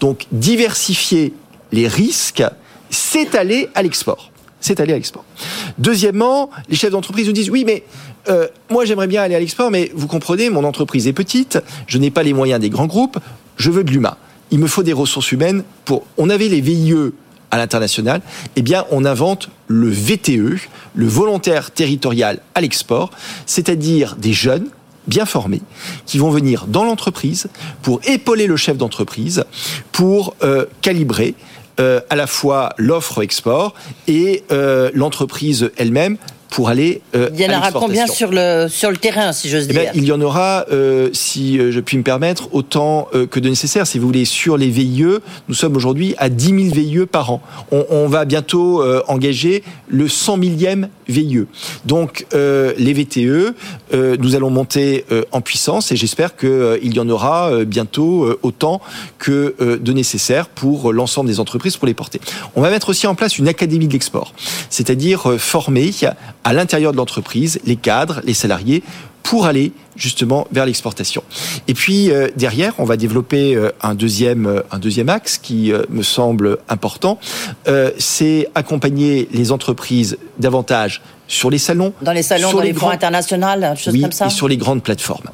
Donc 0.00 0.26
diversifier 0.32 1.32
les 1.72 1.88
risques, 1.88 2.44
c'est 2.90 3.34
aller 3.34 3.68
à 3.74 3.82
l'export. 3.82 4.30
C'est 4.60 4.80
aller 4.80 4.92
à 4.92 4.96
l'export. 4.96 5.24
Deuxièmement, 5.78 6.50
les 6.68 6.76
chefs 6.76 6.90
d'entreprise 6.90 7.26
nous 7.26 7.32
disent 7.32 7.50
oui, 7.50 7.64
mais 7.64 7.84
euh, 8.28 8.48
moi 8.70 8.84
j'aimerais 8.84 9.06
bien 9.06 9.22
aller 9.22 9.34
à 9.34 9.40
l'export, 9.40 9.70
mais 9.70 9.92
vous 9.94 10.06
comprenez, 10.06 10.50
mon 10.50 10.64
entreprise 10.64 11.06
est 11.06 11.12
petite, 11.12 11.58
je 11.86 11.98
n'ai 11.98 12.10
pas 12.10 12.22
les 12.22 12.32
moyens 12.32 12.60
des 12.60 12.70
grands 12.70 12.86
groupes, 12.86 13.18
je 13.56 13.70
veux 13.70 13.84
de 13.84 13.90
l'humain. 13.90 14.16
Il 14.50 14.58
me 14.58 14.66
faut 14.66 14.82
des 14.82 14.92
ressources 14.92 15.32
humaines 15.32 15.64
pour. 15.84 16.04
On 16.16 16.30
avait 16.30 16.48
les 16.48 16.60
VIE 16.60 17.12
à 17.50 17.58
l'international, 17.58 18.22
eh 18.56 18.62
bien, 18.62 18.84
on 18.90 19.04
invente 19.04 19.50
le 19.68 19.88
VTE, 19.88 20.58
le 20.94 21.06
volontaire 21.06 21.70
territorial 21.70 22.40
à 22.54 22.60
l'export, 22.60 23.10
c'est-à-dire 23.46 24.16
des 24.16 24.32
jeunes 24.32 24.68
bien 25.06 25.26
formés 25.26 25.62
qui 26.04 26.18
vont 26.18 26.30
venir 26.30 26.66
dans 26.66 26.84
l'entreprise 26.84 27.48
pour 27.82 28.00
épauler 28.04 28.46
le 28.46 28.56
chef 28.56 28.76
d'entreprise, 28.76 29.44
pour 29.92 30.34
euh, 30.42 30.66
calibrer 30.82 31.34
euh, 31.78 32.00
à 32.10 32.16
la 32.16 32.26
fois 32.26 32.70
l'offre 32.78 33.22
export 33.22 33.74
et 34.08 34.42
euh, 34.50 34.90
l'entreprise 34.94 35.70
elle-même 35.76 36.16
pour 36.50 36.68
aller 36.68 37.02
euh, 37.14 37.28
Il 37.34 37.40
y 37.40 37.46
en 37.46 37.58
aura 37.58 37.72
combien 37.72 38.06
sur 38.06 38.30
le, 38.30 38.66
sur 38.68 38.90
le 38.90 38.96
terrain, 38.96 39.32
si 39.32 39.48
j'ose 39.48 39.66
eh 39.68 39.72
dire? 39.72 39.90
Il 39.94 40.04
y 40.04 40.12
en 40.12 40.20
aura, 40.20 40.64
euh, 40.70 41.10
si 41.12 41.58
euh, 41.58 41.72
je 41.72 41.80
puis 41.80 41.98
me 41.98 42.02
permettre, 42.02 42.48
autant 42.52 43.08
que 43.30 43.40
de 43.40 43.48
nécessaire. 43.48 43.86
Si 43.86 43.98
vous 43.98 44.06
voulez, 44.06 44.24
sur 44.24 44.56
les 44.56 44.68
VIE, 44.68 45.04
nous 45.48 45.54
sommes 45.54 45.76
aujourd'hui 45.76 46.14
à 46.18 46.28
10 46.28 46.70
000 46.70 46.74
VIE 46.74 47.06
par 47.06 47.30
an. 47.30 47.42
On, 47.70 48.06
va 48.08 48.24
bientôt 48.24 48.82
engager 49.08 49.62
le 49.88 50.08
100 50.08 50.36
millième 50.36 50.88
VIE. 51.08 51.44
Donc, 51.84 52.26
les 52.32 52.92
VTE, 52.92 53.54
nous 53.92 54.34
allons 54.34 54.50
monter 54.50 55.04
en 55.32 55.40
puissance 55.40 55.92
et 55.92 55.96
j'espère 55.96 56.36
qu'il 56.36 56.94
y 56.94 57.00
en 57.00 57.08
aura 57.08 57.64
bientôt 57.64 58.38
autant 58.42 58.80
que 59.18 59.54
de 59.60 59.92
nécessaire 59.92 60.48
pour 60.48 60.92
l'ensemble 60.92 61.28
des 61.28 61.40
entreprises 61.40 61.76
pour 61.76 61.86
les 61.86 61.94
porter. 61.94 62.20
On 62.54 62.60
va 62.60 62.70
mettre 62.70 62.90
aussi 62.90 63.06
en 63.06 63.14
place 63.14 63.38
une 63.38 63.48
académie 63.48 63.88
de 63.88 63.92
l'export, 63.92 64.32
c'est-à-dire 64.70 65.34
former 65.38 65.90
à 66.46 66.52
l'intérieur 66.52 66.92
de 66.92 66.96
l'entreprise 66.96 67.58
les 67.66 67.74
cadres, 67.74 68.20
les 68.24 68.32
salariés 68.32 68.84
pour 69.24 69.46
aller 69.46 69.72
justement 69.96 70.46
vers 70.52 70.64
l'exportation. 70.64 71.24
Et 71.66 71.74
puis 71.74 72.12
euh, 72.12 72.28
derrière, 72.36 72.74
on 72.78 72.84
va 72.84 72.96
développer 72.96 73.56
euh, 73.56 73.72
un 73.82 73.96
deuxième 73.96 74.46
euh, 74.46 74.60
un 74.70 74.78
deuxième 74.78 75.08
axe 75.08 75.38
qui 75.38 75.72
me 75.88 76.02
semble 76.02 76.58
important, 76.68 77.18
c'est 77.98 78.48
accompagner 78.54 79.28
les 79.32 79.50
entreprises 79.50 80.18
davantage 80.38 81.02
sur 81.26 81.50
les 81.50 81.58
salons, 81.58 81.92
dans 82.02 82.12
les 82.12 82.22
salons, 82.22 82.52
dans 82.52 82.60
les, 82.60 82.72
les 82.72 82.84
internationales, 82.84 83.74
choses 83.76 84.00
comme 84.00 84.12
ça. 84.12 84.26
Et 84.26 84.30
sur 84.30 84.46
les 84.46 84.56
grandes 84.56 84.82
plateformes. 84.82 85.28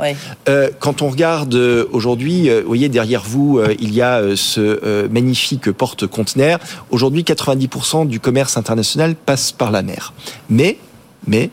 quand 0.79 1.03
on 1.03 1.11
regarde 1.11 1.55
aujourd'hui, 1.93 2.49
vous 2.49 2.67
voyez 2.67 2.89
derrière 2.89 3.23
vous, 3.23 3.61
il 3.79 3.93
y 3.93 4.01
a 4.01 4.23
ce 4.37 5.07
magnifique 5.09 5.71
porte-conteneur. 5.71 6.59
Aujourd'hui, 6.91 7.25
90% 7.25 8.07
du 8.07 8.21
commerce 8.21 8.57
international 8.57 9.15
passe 9.15 9.53
par 9.53 9.71
la 9.71 9.83
mer. 9.83 10.15
Mais 10.49 10.79
mais 11.27 11.51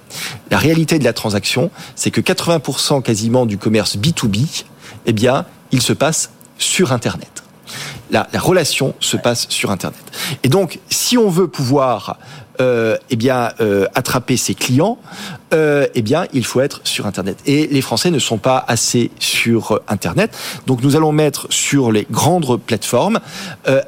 la 0.51 0.57
réalité 0.57 0.99
de 0.99 1.03
la 1.03 1.13
transaction, 1.13 1.71
c'est 1.95 2.11
que 2.11 2.21
80% 2.21 3.01
quasiment 3.01 3.45
du 3.45 3.57
commerce 3.57 3.97
B2B, 3.97 4.63
eh 5.05 5.13
bien, 5.13 5.45
il 5.71 5.81
se 5.81 5.93
passe 5.93 6.31
sur 6.57 6.91
Internet. 6.91 7.43
La, 8.11 8.27
relation 8.33 8.95
se 8.99 9.17
passe 9.17 9.47
sur 9.49 9.69
Internet. 9.69 10.01
Et 10.43 10.49
donc, 10.49 10.79
si 10.89 11.17
on 11.17 11.29
veut 11.29 11.47
pouvoir 11.47 12.17
euh, 12.59 12.97
eh 13.09 13.15
bien, 13.15 13.51
euh, 13.61 13.85
attraper 13.93 14.35
ses 14.35 14.55
clients, 14.55 14.97
euh, 15.53 15.87
eh 15.93 16.01
bien, 16.01 16.25
il 16.33 16.43
faut 16.43 16.59
être 16.59 16.81
sur 16.83 17.05
Internet. 17.05 17.37
Et 17.45 17.67
les 17.67 17.81
Français 17.81 18.09
ne 18.09 18.17
sont 18.19 18.39
pas 18.39 18.65
assez 18.67 19.11
sur 19.19 19.79
Internet. 19.87 20.35
Donc, 20.65 20.81
nous 20.81 20.95
allons 20.95 21.11
mettre 21.11 21.47
sur 21.51 21.91
les 21.91 22.07
grandes 22.09 22.59
plateformes 22.59 23.19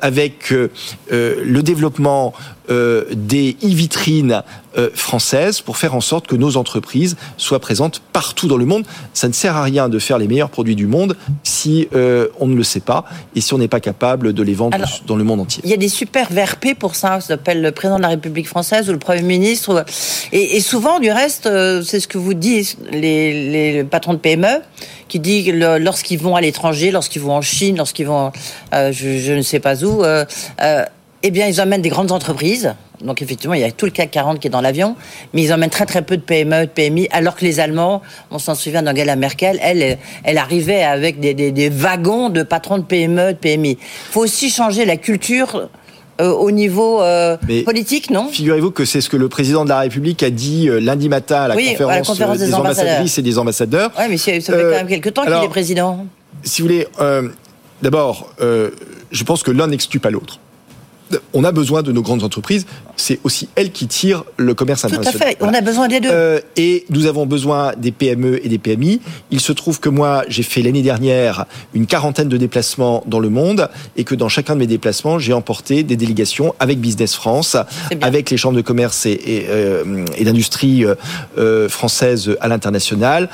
avec 0.02 0.52
le 1.10 1.62
développement 1.62 2.34
des 2.70 3.58
e-vitrines 3.64 4.44
françaises 4.94 5.62
pour 5.62 5.78
faire 5.78 5.96
en 5.96 6.02
sorte 6.02 6.28
que 6.28 6.36
nos 6.36 6.58
entreprises 6.58 7.18
soient 7.38 7.60
présentes 7.60 8.02
partout 8.14 8.48
dans 8.48 8.58
le 8.58 8.66
monde. 8.66 8.86
Ça 9.14 9.28
ne 9.28 9.34
sert 9.34 9.58
à 9.58 9.64
rien 9.64 9.90
de 9.90 10.00
faire 10.00 10.18
les 10.18 10.28
meilleurs 10.28 10.50
produits 10.50 10.76
du 10.76 10.88
monde 10.88 11.18
si 11.44 11.88
on 11.94 12.48
ne 12.48 12.56
le 12.56 12.64
sait 12.64 12.80
pas 12.80 13.06
et 13.36 13.42
si 13.42 13.54
on 13.54 13.58
n'est 13.58 13.68
pas 13.68 13.80
capable 13.80 14.34
de 14.34 14.44
les 14.44 14.54
vendre 14.54 14.78
dans 15.06 15.16
le 15.16 15.24
monde 15.24 15.42
entier. 15.42 15.62
Il 15.66 15.70
y 15.70 15.74
a 15.74 15.78
des 15.78 15.90
super 15.90 16.32
VRP 16.32 16.76
pour 16.78 16.96
ça, 16.96 17.20
ça 17.20 17.28
s'appelle 17.28 17.62
le 17.62 17.72
président 17.72 17.98
de 17.98 18.04
la 18.04 18.10
République 18.10 18.48
française 18.48 18.90
ou 18.90 18.94
le 18.94 19.00
Premier 19.00 19.22
ministre. 19.22 19.86
Et, 20.32 20.58
et 20.58 20.62
souvent, 20.62 21.00
du 21.00 21.12
reste, 21.12 21.46
euh, 21.46 21.82
c'est 21.82 22.00
ce 22.00 22.08
que 22.08 22.18
vous 22.18 22.34
disent 22.34 22.78
les, 22.92 23.84
patrons 23.90 24.14
de 24.14 24.20
PME, 24.20 24.62
qui 25.08 25.20
disent 25.20 25.52
lorsqu'ils 25.54 26.20
vont 26.20 26.36
à 26.36 26.42
l'étranger, 26.42 26.92
lorsqu'ils 26.92 27.22
vont 27.22 27.34
en 27.34 27.42
Chine, 27.42 27.78
lorsqu'ils 27.78 28.08
vont, 28.08 28.32
euh, 28.74 28.92
je, 28.92 29.34
ne 29.34 29.42
sais 29.42 29.60
pas 29.60 29.84
où, 29.84 30.04
euh, 30.04 30.26
eh 31.24 31.32
bien, 31.32 31.48
ils 31.48 31.62
emmènent 31.62 31.82
des 31.82 31.90
grandes 31.90 32.12
entreprises. 32.12 32.74
Donc, 33.02 33.22
effectivement, 33.22 33.56
il 33.56 33.62
y 33.62 33.64
a 33.64 33.72
tout 33.72 33.86
le 33.86 33.92
CAC 33.92 34.12
40 34.12 34.40
qui 34.40 34.48
est 34.48 34.52
dans 34.52 34.62
l'avion, 34.62 34.96
mais 35.34 35.44
ils 35.44 35.54
emmènent 35.54 35.70
très 35.70 35.86
très 35.86 36.04
peu 36.04 36.18
de 36.18 36.22
PME, 36.22 36.66
de 36.66 36.72
PMI, 36.72 37.08
alors 37.12 37.36
que 37.36 37.44
les 37.44 37.60
Allemands, 37.60 38.02
on 38.30 38.38
s'en 38.38 38.54
souvient 38.54 38.84
d'Angela 38.84 39.16
Merkel, 39.16 39.60
elle, 39.62 39.98
elle 40.24 40.38
arrivait 40.38 40.84
avec 40.84 41.20
des, 41.20 41.34
des 41.34 41.70
wagons 41.70 42.30
de 42.30 42.44
patrons 42.44 42.78
de 42.78 42.84
PME, 42.84 43.34
de 43.34 43.38
PMI. 43.38 43.72
Il 43.72 44.12
faut 44.12 44.22
aussi 44.22 44.50
changer 44.50 44.86
la 44.86 44.98
culture 44.98 45.70
euh, 46.22 46.32
au 46.32 46.52
niveau 46.52 47.02
euh, 47.02 47.36
politique, 47.66 48.12
non? 48.12 48.28
Figurez-vous 48.28 48.70
que 48.70 48.86
c'est 48.86 49.02
ce 49.02 49.10
que 49.10 49.18
le 49.18 49.28
président 49.28 49.64
de 49.64 49.70
la 49.70 49.80
République 49.80 50.22
a 50.22 50.30
dit 50.30 50.70
euh, 50.70 50.80
lundi 50.80 51.10
matin 51.10 51.44
à 51.44 51.48
la, 51.48 51.56
conférence, 51.56 52.38
des, 52.38 52.54
ambassadrices 52.54 53.18
et 53.18 53.22
des 53.24 53.40
ambassadeurs. 53.40 53.92
Oui, 53.98 54.06
mais 54.10 54.18
ça 54.18 54.34
fait 54.40 54.52
quand 54.52 54.70
même 54.70 54.88
quelques 54.88 55.14
temps 55.14 55.24
qu'il 55.24 55.34
est 55.34 55.50
président. 55.50 56.06
Si 56.44 56.62
vous 56.62 56.68
voulez, 56.68 56.88
d'abord, 57.82 58.30
je 58.40 59.24
pense 59.24 59.42
que 59.42 59.52
l'un 59.52 59.68
n'exclut 59.68 60.00
pas 60.00 60.12
l'autre 60.12 60.40
on 61.34 61.44
a 61.44 61.52
besoin 61.52 61.82
de 61.82 61.92
nos 61.92 62.02
grandes 62.02 62.24
entreprises. 62.24 62.66
C'est 62.96 63.20
aussi 63.24 63.50
elles 63.56 63.72
qui 63.72 63.88
tirent 63.88 64.24
le 64.38 64.54
commerce 64.54 64.86
international. 64.86 65.20
Tout 65.20 65.24
à 65.24 65.28
fait. 65.28 65.38
On 65.42 65.54
a 65.54 65.62
besoin 65.62 65.88
des 65.88 66.00
deux. 66.00 66.10
Euh, 66.12 66.40
et 66.56 66.86
nous 66.90 67.06
avons 67.06 67.26
besoin 67.26 67.74
des 67.78 67.92
PME 67.92 68.46
et 68.46 68.50
des 68.50 68.58
PMI. 68.58 69.02
Il 69.32 69.40
se 69.40 69.52
trouve 69.52 69.80
que 69.80 69.90
moi, 69.90 70.24
j'ai 70.28 70.44
fait 70.44 70.62
l'année 70.62 70.82
dernière 70.82 71.46
une 71.74 71.88
quarantaine 71.88 72.30
de 72.30 72.38
déplacements 72.38 73.04
dans 73.08 73.20
le 73.20 73.30
monde 73.30 73.70
et 73.96 74.04
que 74.04 74.16
dans 74.16 74.30
chacun 74.30 74.54
de 74.54 74.60
mes 74.60 74.68
déplacements, 74.68 75.20
j'ai 75.20 75.34
emporté 75.34 75.84
des 75.84 75.96
délégations 75.96 76.54
avec 76.60 76.80
Business 76.80 77.16
France, 77.16 77.58
avec 78.02 78.30
les 78.30 78.38
chambres 78.38 78.58
de 78.58 78.62
commerce 78.62 79.06
et, 79.06 79.12
et, 79.12 79.46
euh, 79.50 80.06
d'industrie 80.22 80.86
euh, 80.86 81.70
françaises 81.70 82.36
à 82.40 82.48
l'international, 82.48 83.30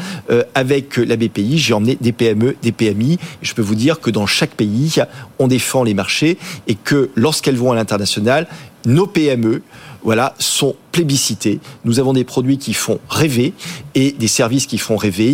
avec 0.55 0.97
la 0.97 1.15
BPI. 1.15 1.57
J'ai 1.57 1.73
emmené 1.73 1.97
des 1.99 2.11
PME, 2.11 2.55
des 2.61 2.71
PMI. 2.71 3.17
je 3.41 3.53
peux 3.53 3.61
vous 3.61 3.75
dire 3.75 3.99
que 3.99 4.09
dans 4.09 4.25
chaque 4.25 4.51
pays, 4.51 4.95
on 5.39 5.47
défend 5.47 5.83
les 5.83 5.93
marchés 5.93 6.37
et 6.67 6.75
que 6.75 7.09
lorsqu'elles 7.15 7.57
vont 7.57 7.66
à 7.71 7.75
l'international, 7.75 8.47
nos 8.85 9.07
PME 9.07 9.61
voilà, 10.03 10.35
sont 10.39 10.75
plébiscités. 10.93 11.59
Nous 11.83 11.99
avons 11.99 12.13
des 12.13 12.23
produits 12.23 12.57
qui 12.57 12.73
font 12.73 12.99
rêver 13.09 13.53
et 13.93 14.11
des 14.13 14.29
services 14.29 14.65
qui 14.65 14.77
font 14.77 14.95
rêver. 14.95 15.33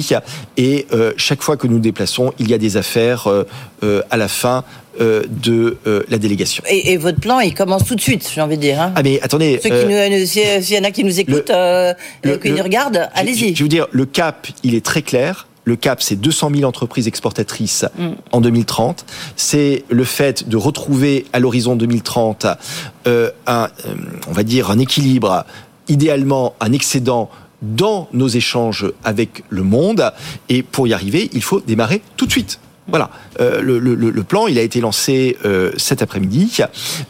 Et 0.58 0.88
euh, 0.92 1.14
chaque 1.16 1.44
fois 1.44 1.58
que 1.58 1.68
nous 1.68 1.76
nous 1.76 1.80
déplaçons, 1.80 2.34
il 2.40 2.50
y 2.50 2.56
a 2.56 2.58
des 2.58 2.76
affaires 2.76 3.28
euh, 3.28 3.44
euh, 3.84 4.02
à 4.10 4.18
la 4.18 4.28
fin 4.28 4.64
de 5.00 5.78
la 6.08 6.20
délégation. 6.20 6.64
Et, 6.70 6.98
votre 6.98 7.20
plan, 7.20 7.40
il 7.40 7.56
commence 7.56 7.84
tout 7.84 7.96
de 7.96 8.02
suite, 8.02 8.30
j'ai 8.32 8.42
envie 8.42 8.58
de 8.58 8.62
dire. 8.62 8.80
Hein. 8.80 8.94
Ah 8.96 9.02
mais 9.02 9.20
attendez. 9.22 9.60
S'il 9.60 10.76
y 10.76 10.80
en 10.80 10.84
a 10.84 10.92
qui 10.92 11.04
nous 11.04 11.20
écoutent, 11.20 11.52
qui 12.22 12.52
nous 12.52 12.64
regardent, 12.64 13.10
allez-y. 13.16 13.56
Je 13.56 13.64
veux 13.64 13.70
dire, 13.70 13.88
le 13.92 14.06
cap, 14.06 14.48
il 14.62 14.76
est 14.76 14.86
très 14.86 15.02
clair 15.02 15.48
le 15.66 15.76
cap, 15.76 16.02
c'est 16.02 16.16
200 16.16 16.52
000 16.56 16.64
entreprises 16.68 17.08
exportatrices 17.08 17.86
mm. 17.98 18.08
en 18.32 18.42
2030. 18.42 19.06
C'est 19.36 19.84
le 19.90 20.04
fait 20.04 20.48
de 20.48 20.58
retrouver 20.58 21.26
à 21.34 21.40
l'horizon 21.40 21.76
2030 21.76 22.48
euh, 23.08 23.32
un, 23.48 23.70
euh, 23.86 23.96
on 24.28 24.34
va 24.34 24.44
dire, 24.44 24.72
un 24.72 24.80
équilibre, 24.80 25.46
idéalement 25.88 26.56
un 26.60 26.72
excédent 26.72 27.30
dans 27.62 28.10
nos 28.12 28.28
échanges 28.28 28.92
avec 29.04 29.44
le 29.50 29.64
monde. 29.64 30.12
Et 30.50 30.64
pour 30.64 30.88
y 30.88 30.94
arriver, 30.94 31.30
il 31.34 31.42
faut 31.42 31.62
démarrer 31.62 32.02
tout 32.18 32.26
de 32.26 32.32
suite. 32.32 32.60
Voilà, 32.88 33.10
euh, 33.40 33.62
le, 33.62 33.80
le, 33.80 33.96
le, 33.96 34.24
plan, 34.24 34.48
il 34.48 34.60
a 34.60 34.62
été 34.62 34.82
lancé 34.82 35.38
euh, 35.46 35.72
cet 35.78 36.02
après-midi 36.02 36.58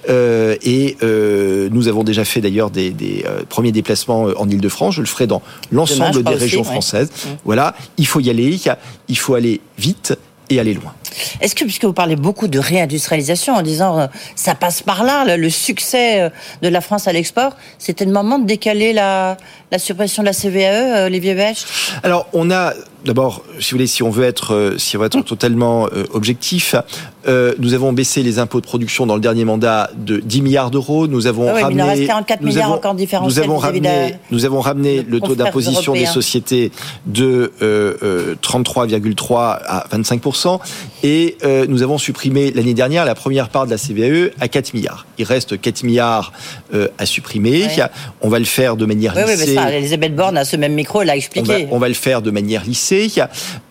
euh, 0.08 0.56
et 0.62 0.98
euh, 1.02 1.68
nous 1.72 1.88
avons 1.88 2.04
déjà 2.04 2.26
fait 2.26 2.42
d'ailleurs 2.42 2.70
des, 2.70 2.92
des 2.92 3.26
euh, 3.28 3.42
premiers 3.50 3.72
déplacements 3.72 4.28
en 4.38 4.48
Ile-de-France. 4.48 4.96
Je 4.96 5.02
le 5.02 5.08
ferai 5.08 5.26
dans 5.26 5.42
l'ensemble 5.72 6.22
des 6.24 6.36
régions 6.36 6.64
françaises. 6.64 7.10
Mmh. 7.10 7.30
Voilà, 7.46 7.76
il 7.98 8.06
faut 8.06 8.20
y 8.20 8.30
aller, 8.30 8.60
il 9.08 9.18
faut 9.18 9.34
aller 9.34 9.62
vite 9.80 10.16
et 10.50 10.60
aller 10.60 10.76
loin. 10.76 10.94
Est-ce 11.42 11.56
que, 11.56 11.64
puisque 11.64 11.86
vous 11.86 11.94
parlez 11.94 12.16
beaucoup 12.16 12.48
de 12.48 12.60
réindustrialisation 12.60 13.56
en 13.56 13.62
disant 13.62 14.00
euh, 14.00 14.08
ça 14.36 14.56
passe 14.56 14.82
par 14.82 15.04
là, 15.04 15.38
le 15.38 15.50
succès 15.50 16.22
euh, 16.22 16.30
de 16.62 16.68
la 16.68 16.82
France 16.82 17.08
à 17.08 17.14
l'export, 17.14 17.56
c'était 17.78 18.06
le 18.06 18.12
moment 18.12 18.40
de 18.40 18.46
décaler 18.46 18.94
la, 18.94 19.38
la 19.72 19.80
suppression 19.80 20.24
de 20.24 20.28
la 20.28 20.34
CVAE, 20.34 21.06
euh, 21.06 21.10
les 21.10 21.20
vieux 21.20 21.36
Alors, 22.04 22.28
on 22.34 22.52
a 22.52 22.74
d'abord, 23.06 23.44
si 23.60 23.72
vous 23.72 23.78
voulez, 23.78 23.88
si 23.88 24.02
on 24.02 24.10
veut 24.10 24.24
être, 24.24 24.76
si 24.78 24.96
on 24.96 25.02
veut 25.02 25.08
être 25.08 25.22
totalement 25.24 25.90
objectif, 26.14 26.74
nous 27.28 27.74
avons 27.74 27.92
baissé 27.92 28.24
les 28.24 28.40
impôts 28.40 28.62
de 28.62 28.66
production 28.66 29.06
dans 29.06 29.16
le 29.16 29.22
dernier 29.22 29.44
mandat 29.44 29.90
de 29.98 30.20
10 30.20 30.42
milliards 30.42 30.72
d'euros. 30.72 31.08
Nous 31.08 31.28
avons 31.28 31.50
ah 31.50 31.64
ramené, 31.64 31.84
il 31.84 31.90
reste 31.90 32.08
44 32.08 32.42
milliards 32.42 32.66
avons, 32.68 32.76
encore 32.76 32.96
Nous 33.26 33.40
avons 33.40 33.58
ramené, 33.58 34.16
nous 34.32 34.46
avons 34.46 34.62
ramené 34.62 35.04
le 35.04 35.20
taux 35.20 35.36
d'imposition 35.36 35.92
des 35.92 36.06
sociétés 36.06 36.72
de 37.06 37.52
33,3 38.42 39.36
à 39.38 39.86
25 39.92 40.22
et 41.04 41.38
euh, 41.44 41.66
nous 41.68 41.84
avons 41.84 41.98
supprimé 41.98 42.52
l'année 42.52 42.74
dernière 42.74 43.04
la 43.06 43.14
première 43.14 43.50
part 43.50 43.66
de 43.66 43.72
la 43.72 43.78
CVAE 43.78 44.32
à 44.40 44.48
4 44.48 44.74
milliards. 44.74 45.06
Il 45.18 45.26
reste 45.26 45.60
4 45.60 45.84
milliards 45.84 46.32
euh, 46.74 46.88
à 46.98 47.06
supprimer. 47.06 47.68
On 48.22 48.30
va 48.30 48.40
le 48.40 48.46
faire 48.46 48.78
de 48.78 48.86
manière 48.86 49.14
lissée. 49.14 49.44
Oui, 49.46 49.46
mais 49.48 49.54
ça, 49.54 49.72
Elisabeth 49.72 50.16
Borne 50.16 50.38
a 50.38 50.46
ce 50.46 50.56
même 50.56 50.74
micro, 50.74 51.02
elle 51.02 51.08
l'a 51.08 51.18
expliqué. 51.18 51.68
On 51.72 51.78
va, 51.78 51.90
le 51.90 51.94
faire 51.94 52.22
de 52.22 52.32
manière 52.32 52.64
lissée. 52.64 53.12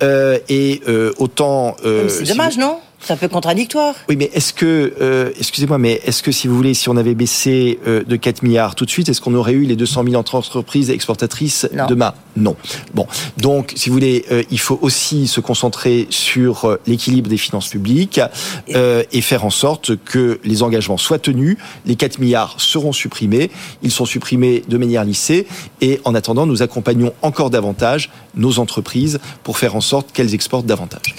Euh, 0.02 0.38
et 0.50 0.82
autant... 1.18 1.76
c'est 2.08 2.28
dommage, 2.28 2.58
non? 2.58 2.78
C'est 3.04 3.12
un 3.12 3.16
peu 3.16 3.28
contradictoire. 3.28 3.94
Oui, 4.09 4.16
mais 4.16 4.30
est-ce 4.32 4.52
que, 4.52 4.94
euh, 5.00 5.30
excusez-moi, 5.38 5.78
mais 5.78 6.00
est-ce 6.04 6.23
que 6.23 6.30
si 6.30 6.47
vous 6.47 6.54
voulez, 6.54 6.73
si 6.75 6.88
on 6.88 6.97
avait 6.97 7.14
baissé 7.14 7.80
euh, 7.87 8.04
de 8.04 8.14
4 8.16 8.42
milliards 8.42 8.76
tout 8.76 8.85
de 8.85 8.90
suite, 8.90 9.09
est-ce 9.09 9.21
qu'on 9.21 9.35
aurait 9.35 9.52
eu 9.52 9.62
les 9.64 9.75
200 9.75 10.04
000 10.04 10.14
entreprises 10.16 10.88
exportatrices 10.90 11.68
Non. 11.73 11.87
demain? 11.87 12.14
Non. 12.37 12.56
Bon, 12.94 13.06
donc 13.38 13.73
si 13.76 13.88
vous 13.88 13.94
voulez, 13.94 14.25
euh, 14.30 14.42
il 14.50 14.61
faut 14.61 14.78
aussi 14.82 15.26
se 15.26 15.40
concentrer 15.40 16.06
sur 16.11 16.78
l'équilibre 16.87 17.28
des 17.28 17.37
finances 17.37 17.68
publiques 17.68 18.21
et 18.68 19.21
faire 19.21 19.44
en 19.44 19.50
sorte 19.50 19.97
que 19.97 20.40
les 20.44 20.62
engagements 20.62 20.97
soient 20.97 21.18
tenus. 21.18 21.56
Les 21.87 21.97
4 21.97 22.18
milliards 22.18 22.54
seront 22.59 22.92
supprimés. 22.92 23.50
Ils 23.82 23.90
sont 23.90 24.06
supprimés 24.06 24.62
de 24.68 24.78
manière 24.78 25.04
lissée 25.04 25.47
et 25.80 26.00
en 26.04 26.14
attendant, 26.14 26.47
nous 26.47 26.62
accompagnons 26.62 27.12
encore 27.23 27.50
davantage 27.50 28.11
nos 28.35 28.59
entreprises 28.59 29.18
pour 29.42 29.59
faire 29.59 29.76
en 29.76 29.80
sorte 29.80 30.12
qu'elles 30.12 30.35
exportent 30.35 30.66
davantage. 30.66 31.14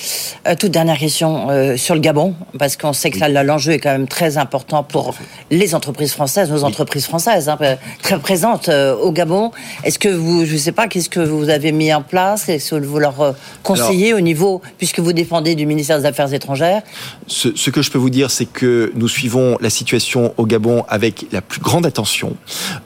Toute 0.60 0.72
dernière 0.72 0.98
question 0.98 1.48
euh, 1.74 1.77
sur 1.77 1.96
le 1.96 2.01
Gabon, 2.01 2.36
parce 2.58 2.77
qu'on 2.77 2.94
sait 2.94 3.10
que 3.10 3.20
là, 3.20 3.30
là, 3.30 3.44
l'enjeu 3.44 3.74
est 3.74 3.80
quand 3.80 3.92
même 3.92 4.08
très 4.08 4.38
important 4.38 4.84
pour 4.84 5.15
les 5.51 5.75
entreprises 5.75 6.13
françaises, 6.13 6.50
nos 6.50 6.63
entreprises 6.63 7.06
françaises, 7.06 7.50
hein, 7.50 7.58
euh, 7.62 7.75
très 8.01 8.20
présentes 8.20 8.70
euh, 8.70 8.96
au 8.96 9.12
Gabon. 9.12 9.51
Est-ce 9.84 10.00
que 10.00 10.10
vous, 10.10 10.46
je 10.46 10.53
ne 10.53 10.58
sais 10.58 10.72
pas, 10.72 10.88
qu'est-ce 10.88 11.10
que 11.10 11.20
vous 11.20 11.50
avez 11.50 11.72
mis 11.72 11.94
en 11.94 12.01
place? 12.01 12.50
Est-ce 12.50 12.75
que 12.75 12.86
vous 12.86 13.00
leur 13.00 13.22
euh, 13.22 13.32
conseillez 13.63 14.13
au 14.13 14.20
niveau, 14.20 14.62
puisque 14.77 15.00
vous 15.00 15.13
dépendez 15.13 15.56
du 15.56 15.65
ministère 15.65 16.00
des 16.00 16.06
Affaires 16.06 16.34
étrangères? 16.34 16.82
Ce, 17.27 17.50
ce 17.56 17.70
que 17.70 17.82
je 17.82 17.92
peux 17.92 17.98
vous 17.98 18.10
dire, 18.10 18.32
c'est 18.32 18.46
que 18.46 18.92
nous 18.96 19.08
suivons 19.08 19.58
la 19.62 19.70
situation 19.70 20.34
au 20.38 20.46
Gabon 20.46 20.86
avec 20.88 21.25
la 21.32 21.42
plus 21.42 21.62
grande 21.62 21.86
attention. 21.86 22.36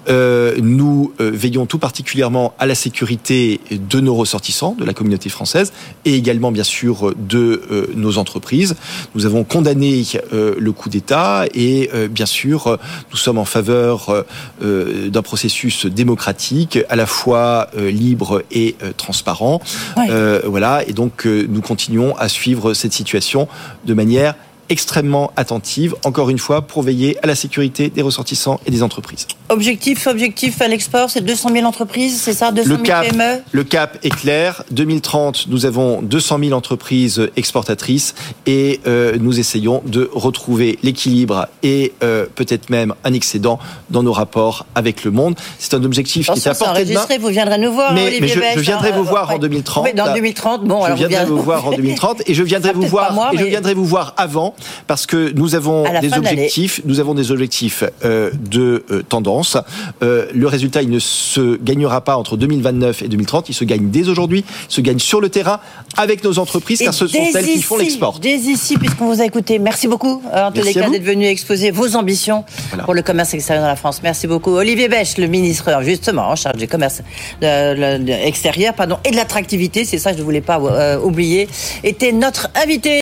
Euh, 0.09 0.55
nous 0.61 1.13
veillons 1.19 1.65
tout 1.65 1.79
particulièrement 1.79 2.53
à 2.59 2.65
la 2.65 2.75
sécurité 2.75 3.59
de 3.71 3.99
nos 3.99 4.15
ressortissants, 4.15 4.75
de 4.79 4.85
la 4.85 4.93
communauté 4.93 5.29
française, 5.29 5.73
et 6.05 6.15
également 6.15 6.51
bien 6.51 6.63
sûr 6.63 7.13
de 7.17 7.61
nos 7.95 8.17
entreprises. 8.17 8.75
Nous 9.15 9.25
avons 9.25 9.43
condamné 9.43 10.03
euh, 10.33 10.55
le 10.57 10.71
coup 10.71 10.89
d'État 10.89 11.45
et 11.53 11.89
euh, 11.93 12.07
bien 12.07 12.25
sûr 12.25 12.67
euh, 12.67 12.77
nous 13.11 13.17
sommes 13.17 13.37
en 13.37 13.45
faveur 13.45 14.25
d'un 14.61 15.21
processus 15.21 15.85
démocratique 15.85 16.79
à 16.89 16.95
la 16.95 17.05
fois 17.05 17.67
euh, 17.77 17.91
libre 17.91 18.43
et 18.51 18.75
euh, 18.83 18.91
transparent. 18.95 19.61
Euh, 19.97 20.41
voilà, 20.45 20.87
et 20.87 20.93
donc 20.93 21.25
euh, 21.25 21.45
nous 21.49 21.61
continuons 21.61 22.15
à 22.17 22.29
suivre 22.29 22.73
cette 22.73 22.93
situation 22.93 23.47
de 23.85 23.93
manière 23.93 24.35
extrêmement 24.69 25.31
attentive, 25.35 25.95
encore 26.03 26.29
une 26.29 26.37
fois, 26.39 26.61
pour 26.61 26.83
veiller 26.83 27.17
à 27.23 27.27
la 27.27 27.35
sécurité 27.35 27.89
des 27.89 28.01
ressortissants 28.01 28.59
et 28.65 28.71
des 28.71 28.83
entreprises. 28.83 29.27
Objectif, 29.49 30.07
objectif 30.07 30.61
à 30.61 30.67
l'export, 30.67 31.09
c'est 31.09 31.21
200 31.21 31.49
000 31.53 31.65
entreprises, 31.65 32.19
c'est 32.21 32.33
ça 32.33 32.51
200 32.51 32.69
Le 32.69 32.75
000 32.75 32.83
cap, 32.85 33.07
PME? 33.07 33.41
le 33.51 33.63
cap 33.63 33.97
est 34.03 34.09
clair. 34.13 34.63
2030, 34.71 35.45
nous 35.47 35.65
avons 35.65 36.01
200 36.01 36.39
000 36.39 36.51
entreprises 36.51 37.29
exportatrices 37.37 38.13
et 38.45 38.81
euh, 38.87 39.15
nous 39.19 39.39
essayons 39.39 39.81
de 39.85 40.09
retrouver 40.13 40.77
l'équilibre 40.83 41.47
et 41.63 41.93
euh, 42.03 42.25
peut-être 42.35 42.69
même 42.69 42.93
un 43.05 43.13
excédent 43.13 43.59
dans 43.89 44.03
nos 44.03 44.11
rapports 44.11 44.65
avec 44.75 45.05
le 45.05 45.11
monde. 45.11 45.35
C'est 45.59 45.73
un 45.75 45.83
objectif 45.85 46.25
qui 46.29 46.39
est 46.39 46.47
à 46.47 46.53
portée 46.53 46.83
de 46.83 46.89
main. 46.93 46.99
enregistré, 46.99 47.17
vous 47.19 47.29
viendrez 47.29 47.57
nous 47.57 47.71
voir, 47.73 47.93
Mais- 47.93 48.07
Olivier 48.07 48.21
mais 48.21 48.27
je- 48.27 48.33
je 48.33 48.39
Bech, 48.39 48.57
viendrai 48.59 48.89
hein, 48.91 48.97
vous 48.97 49.03
voir 49.05 49.29
en 49.29 49.33
ouais. 49.33 49.39
2030. 49.39 49.85
Oui, 49.85 49.93
dans 49.93 50.13
2030, 50.13 50.65
bon, 50.65 50.81
je 50.81 50.85
alors 50.85 50.89
vous 50.89 50.95
viendrai 50.97 51.15
viendrez- 51.25 51.31
vous 51.35 51.41
voir 51.43 51.67
en 51.67 51.71
2030 51.71 52.21
et 52.25 52.33
je 52.33 52.43
viendrai 52.43 52.73
vous 52.73 52.81
voir 52.87 53.31
et 53.33 53.37
je 53.37 53.43
mais- 53.43 53.49
viendrai 53.49 53.73
vous 53.73 53.85
voir 53.85 54.13
avant 54.17 54.55
parce 54.87 55.05
que 55.05 55.31
nous 55.35 55.55
avons 55.55 55.83
des 56.01 56.09
de 56.09 56.17
objectifs, 56.17 56.81
nous 56.85 56.99
avons 56.99 57.13
des 57.13 57.31
objectifs 57.31 57.83
euh, 58.03 58.31
de 58.49 58.83
euh, 58.91 59.03
tendance. 59.03 59.57
Euh, 60.03 60.27
le 60.33 60.47
résultat, 60.47 60.81
il 60.81 60.89
ne 60.89 60.99
se 60.99 61.57
gagnera 61.57 62.01
pas 62.01 62.17
entre 62.17 62.37
2029 62.37 63.03
et 63.03 63.07
2030, 63.07 63.49
il 63.49 63.53
se 63.53 63.63
gagne 63.63 63.89
dès 63.89 64.09
aujourd'hui, 64.09 64.43
il 64.69 64.73
se 64.73 64.81
gagne 64.81 64.99
sur 64.99 65.21
le 65.21 65.29
terrain 65.29 65.59
avec 65.95 66.23
nos 66.23 66.39
entreprises 66.39 66.79
car 66.79 66.93
ce 66.93 67.07
sont 67.07 67.17
dès 67.17 67.39
elles 67.39 67.45
qui 67.45 67.61
font 67.61 67.77
l'export. 67.77 68.19
Dès 68.19 68.35
ici, 68.35 68.77
puisqu'on 68.77 69.07
vous 69.07 69.21
a 69.21 69.25
écouté, 69.25 69.59
merci 69.59 69.87
beaucoup, 69.87 70.21
en 70.33 70.51
tous 70.51 70.63
les 70.63 70.73
cas, 70.73 70.89
d'être 70.89 71.03
venu 71.03 71.25
exposer 71.25 71.71
vos 71.71 71.95
ambitions 71.95 72.45
Voilà. 72.69 72.83
pour 72.83 72.93
le 72.93 73.01
commerce 73.01 73.33
extérieur 73.33 73.63
dans 73.63 73.69
la 73.69 73.75
France. 73.75 74.01
Merci 74.03 74.27
beaucoup. 74.27 74.51
Olivier 74.51 74.87
Bech, 74.89 75.17
le 75.17 75.27
ministre, 75.27 75.71
justement, 75.83 76.29
en 76.29 76.35
charge 76.35 76.57
du 76.57 76.67
commerce 76.67 77.01
extérieur 77.41 78.73
pardon, 78.73 78.97
et 79.05 79.11
de 79.11 79.15
l'attractivité, 79.15 79.85
c'est 79.85 79.97
ça 79.97 80.11
que 80.11 80.17
je 80.17 80.21
ne 80.21 80.25
voulais 80.25 80.41
pas 80.41 80.59
oublier, 80.99 81.47
était 81.83 82.11
notre 82.11 82.49
invité. 82.55 82.87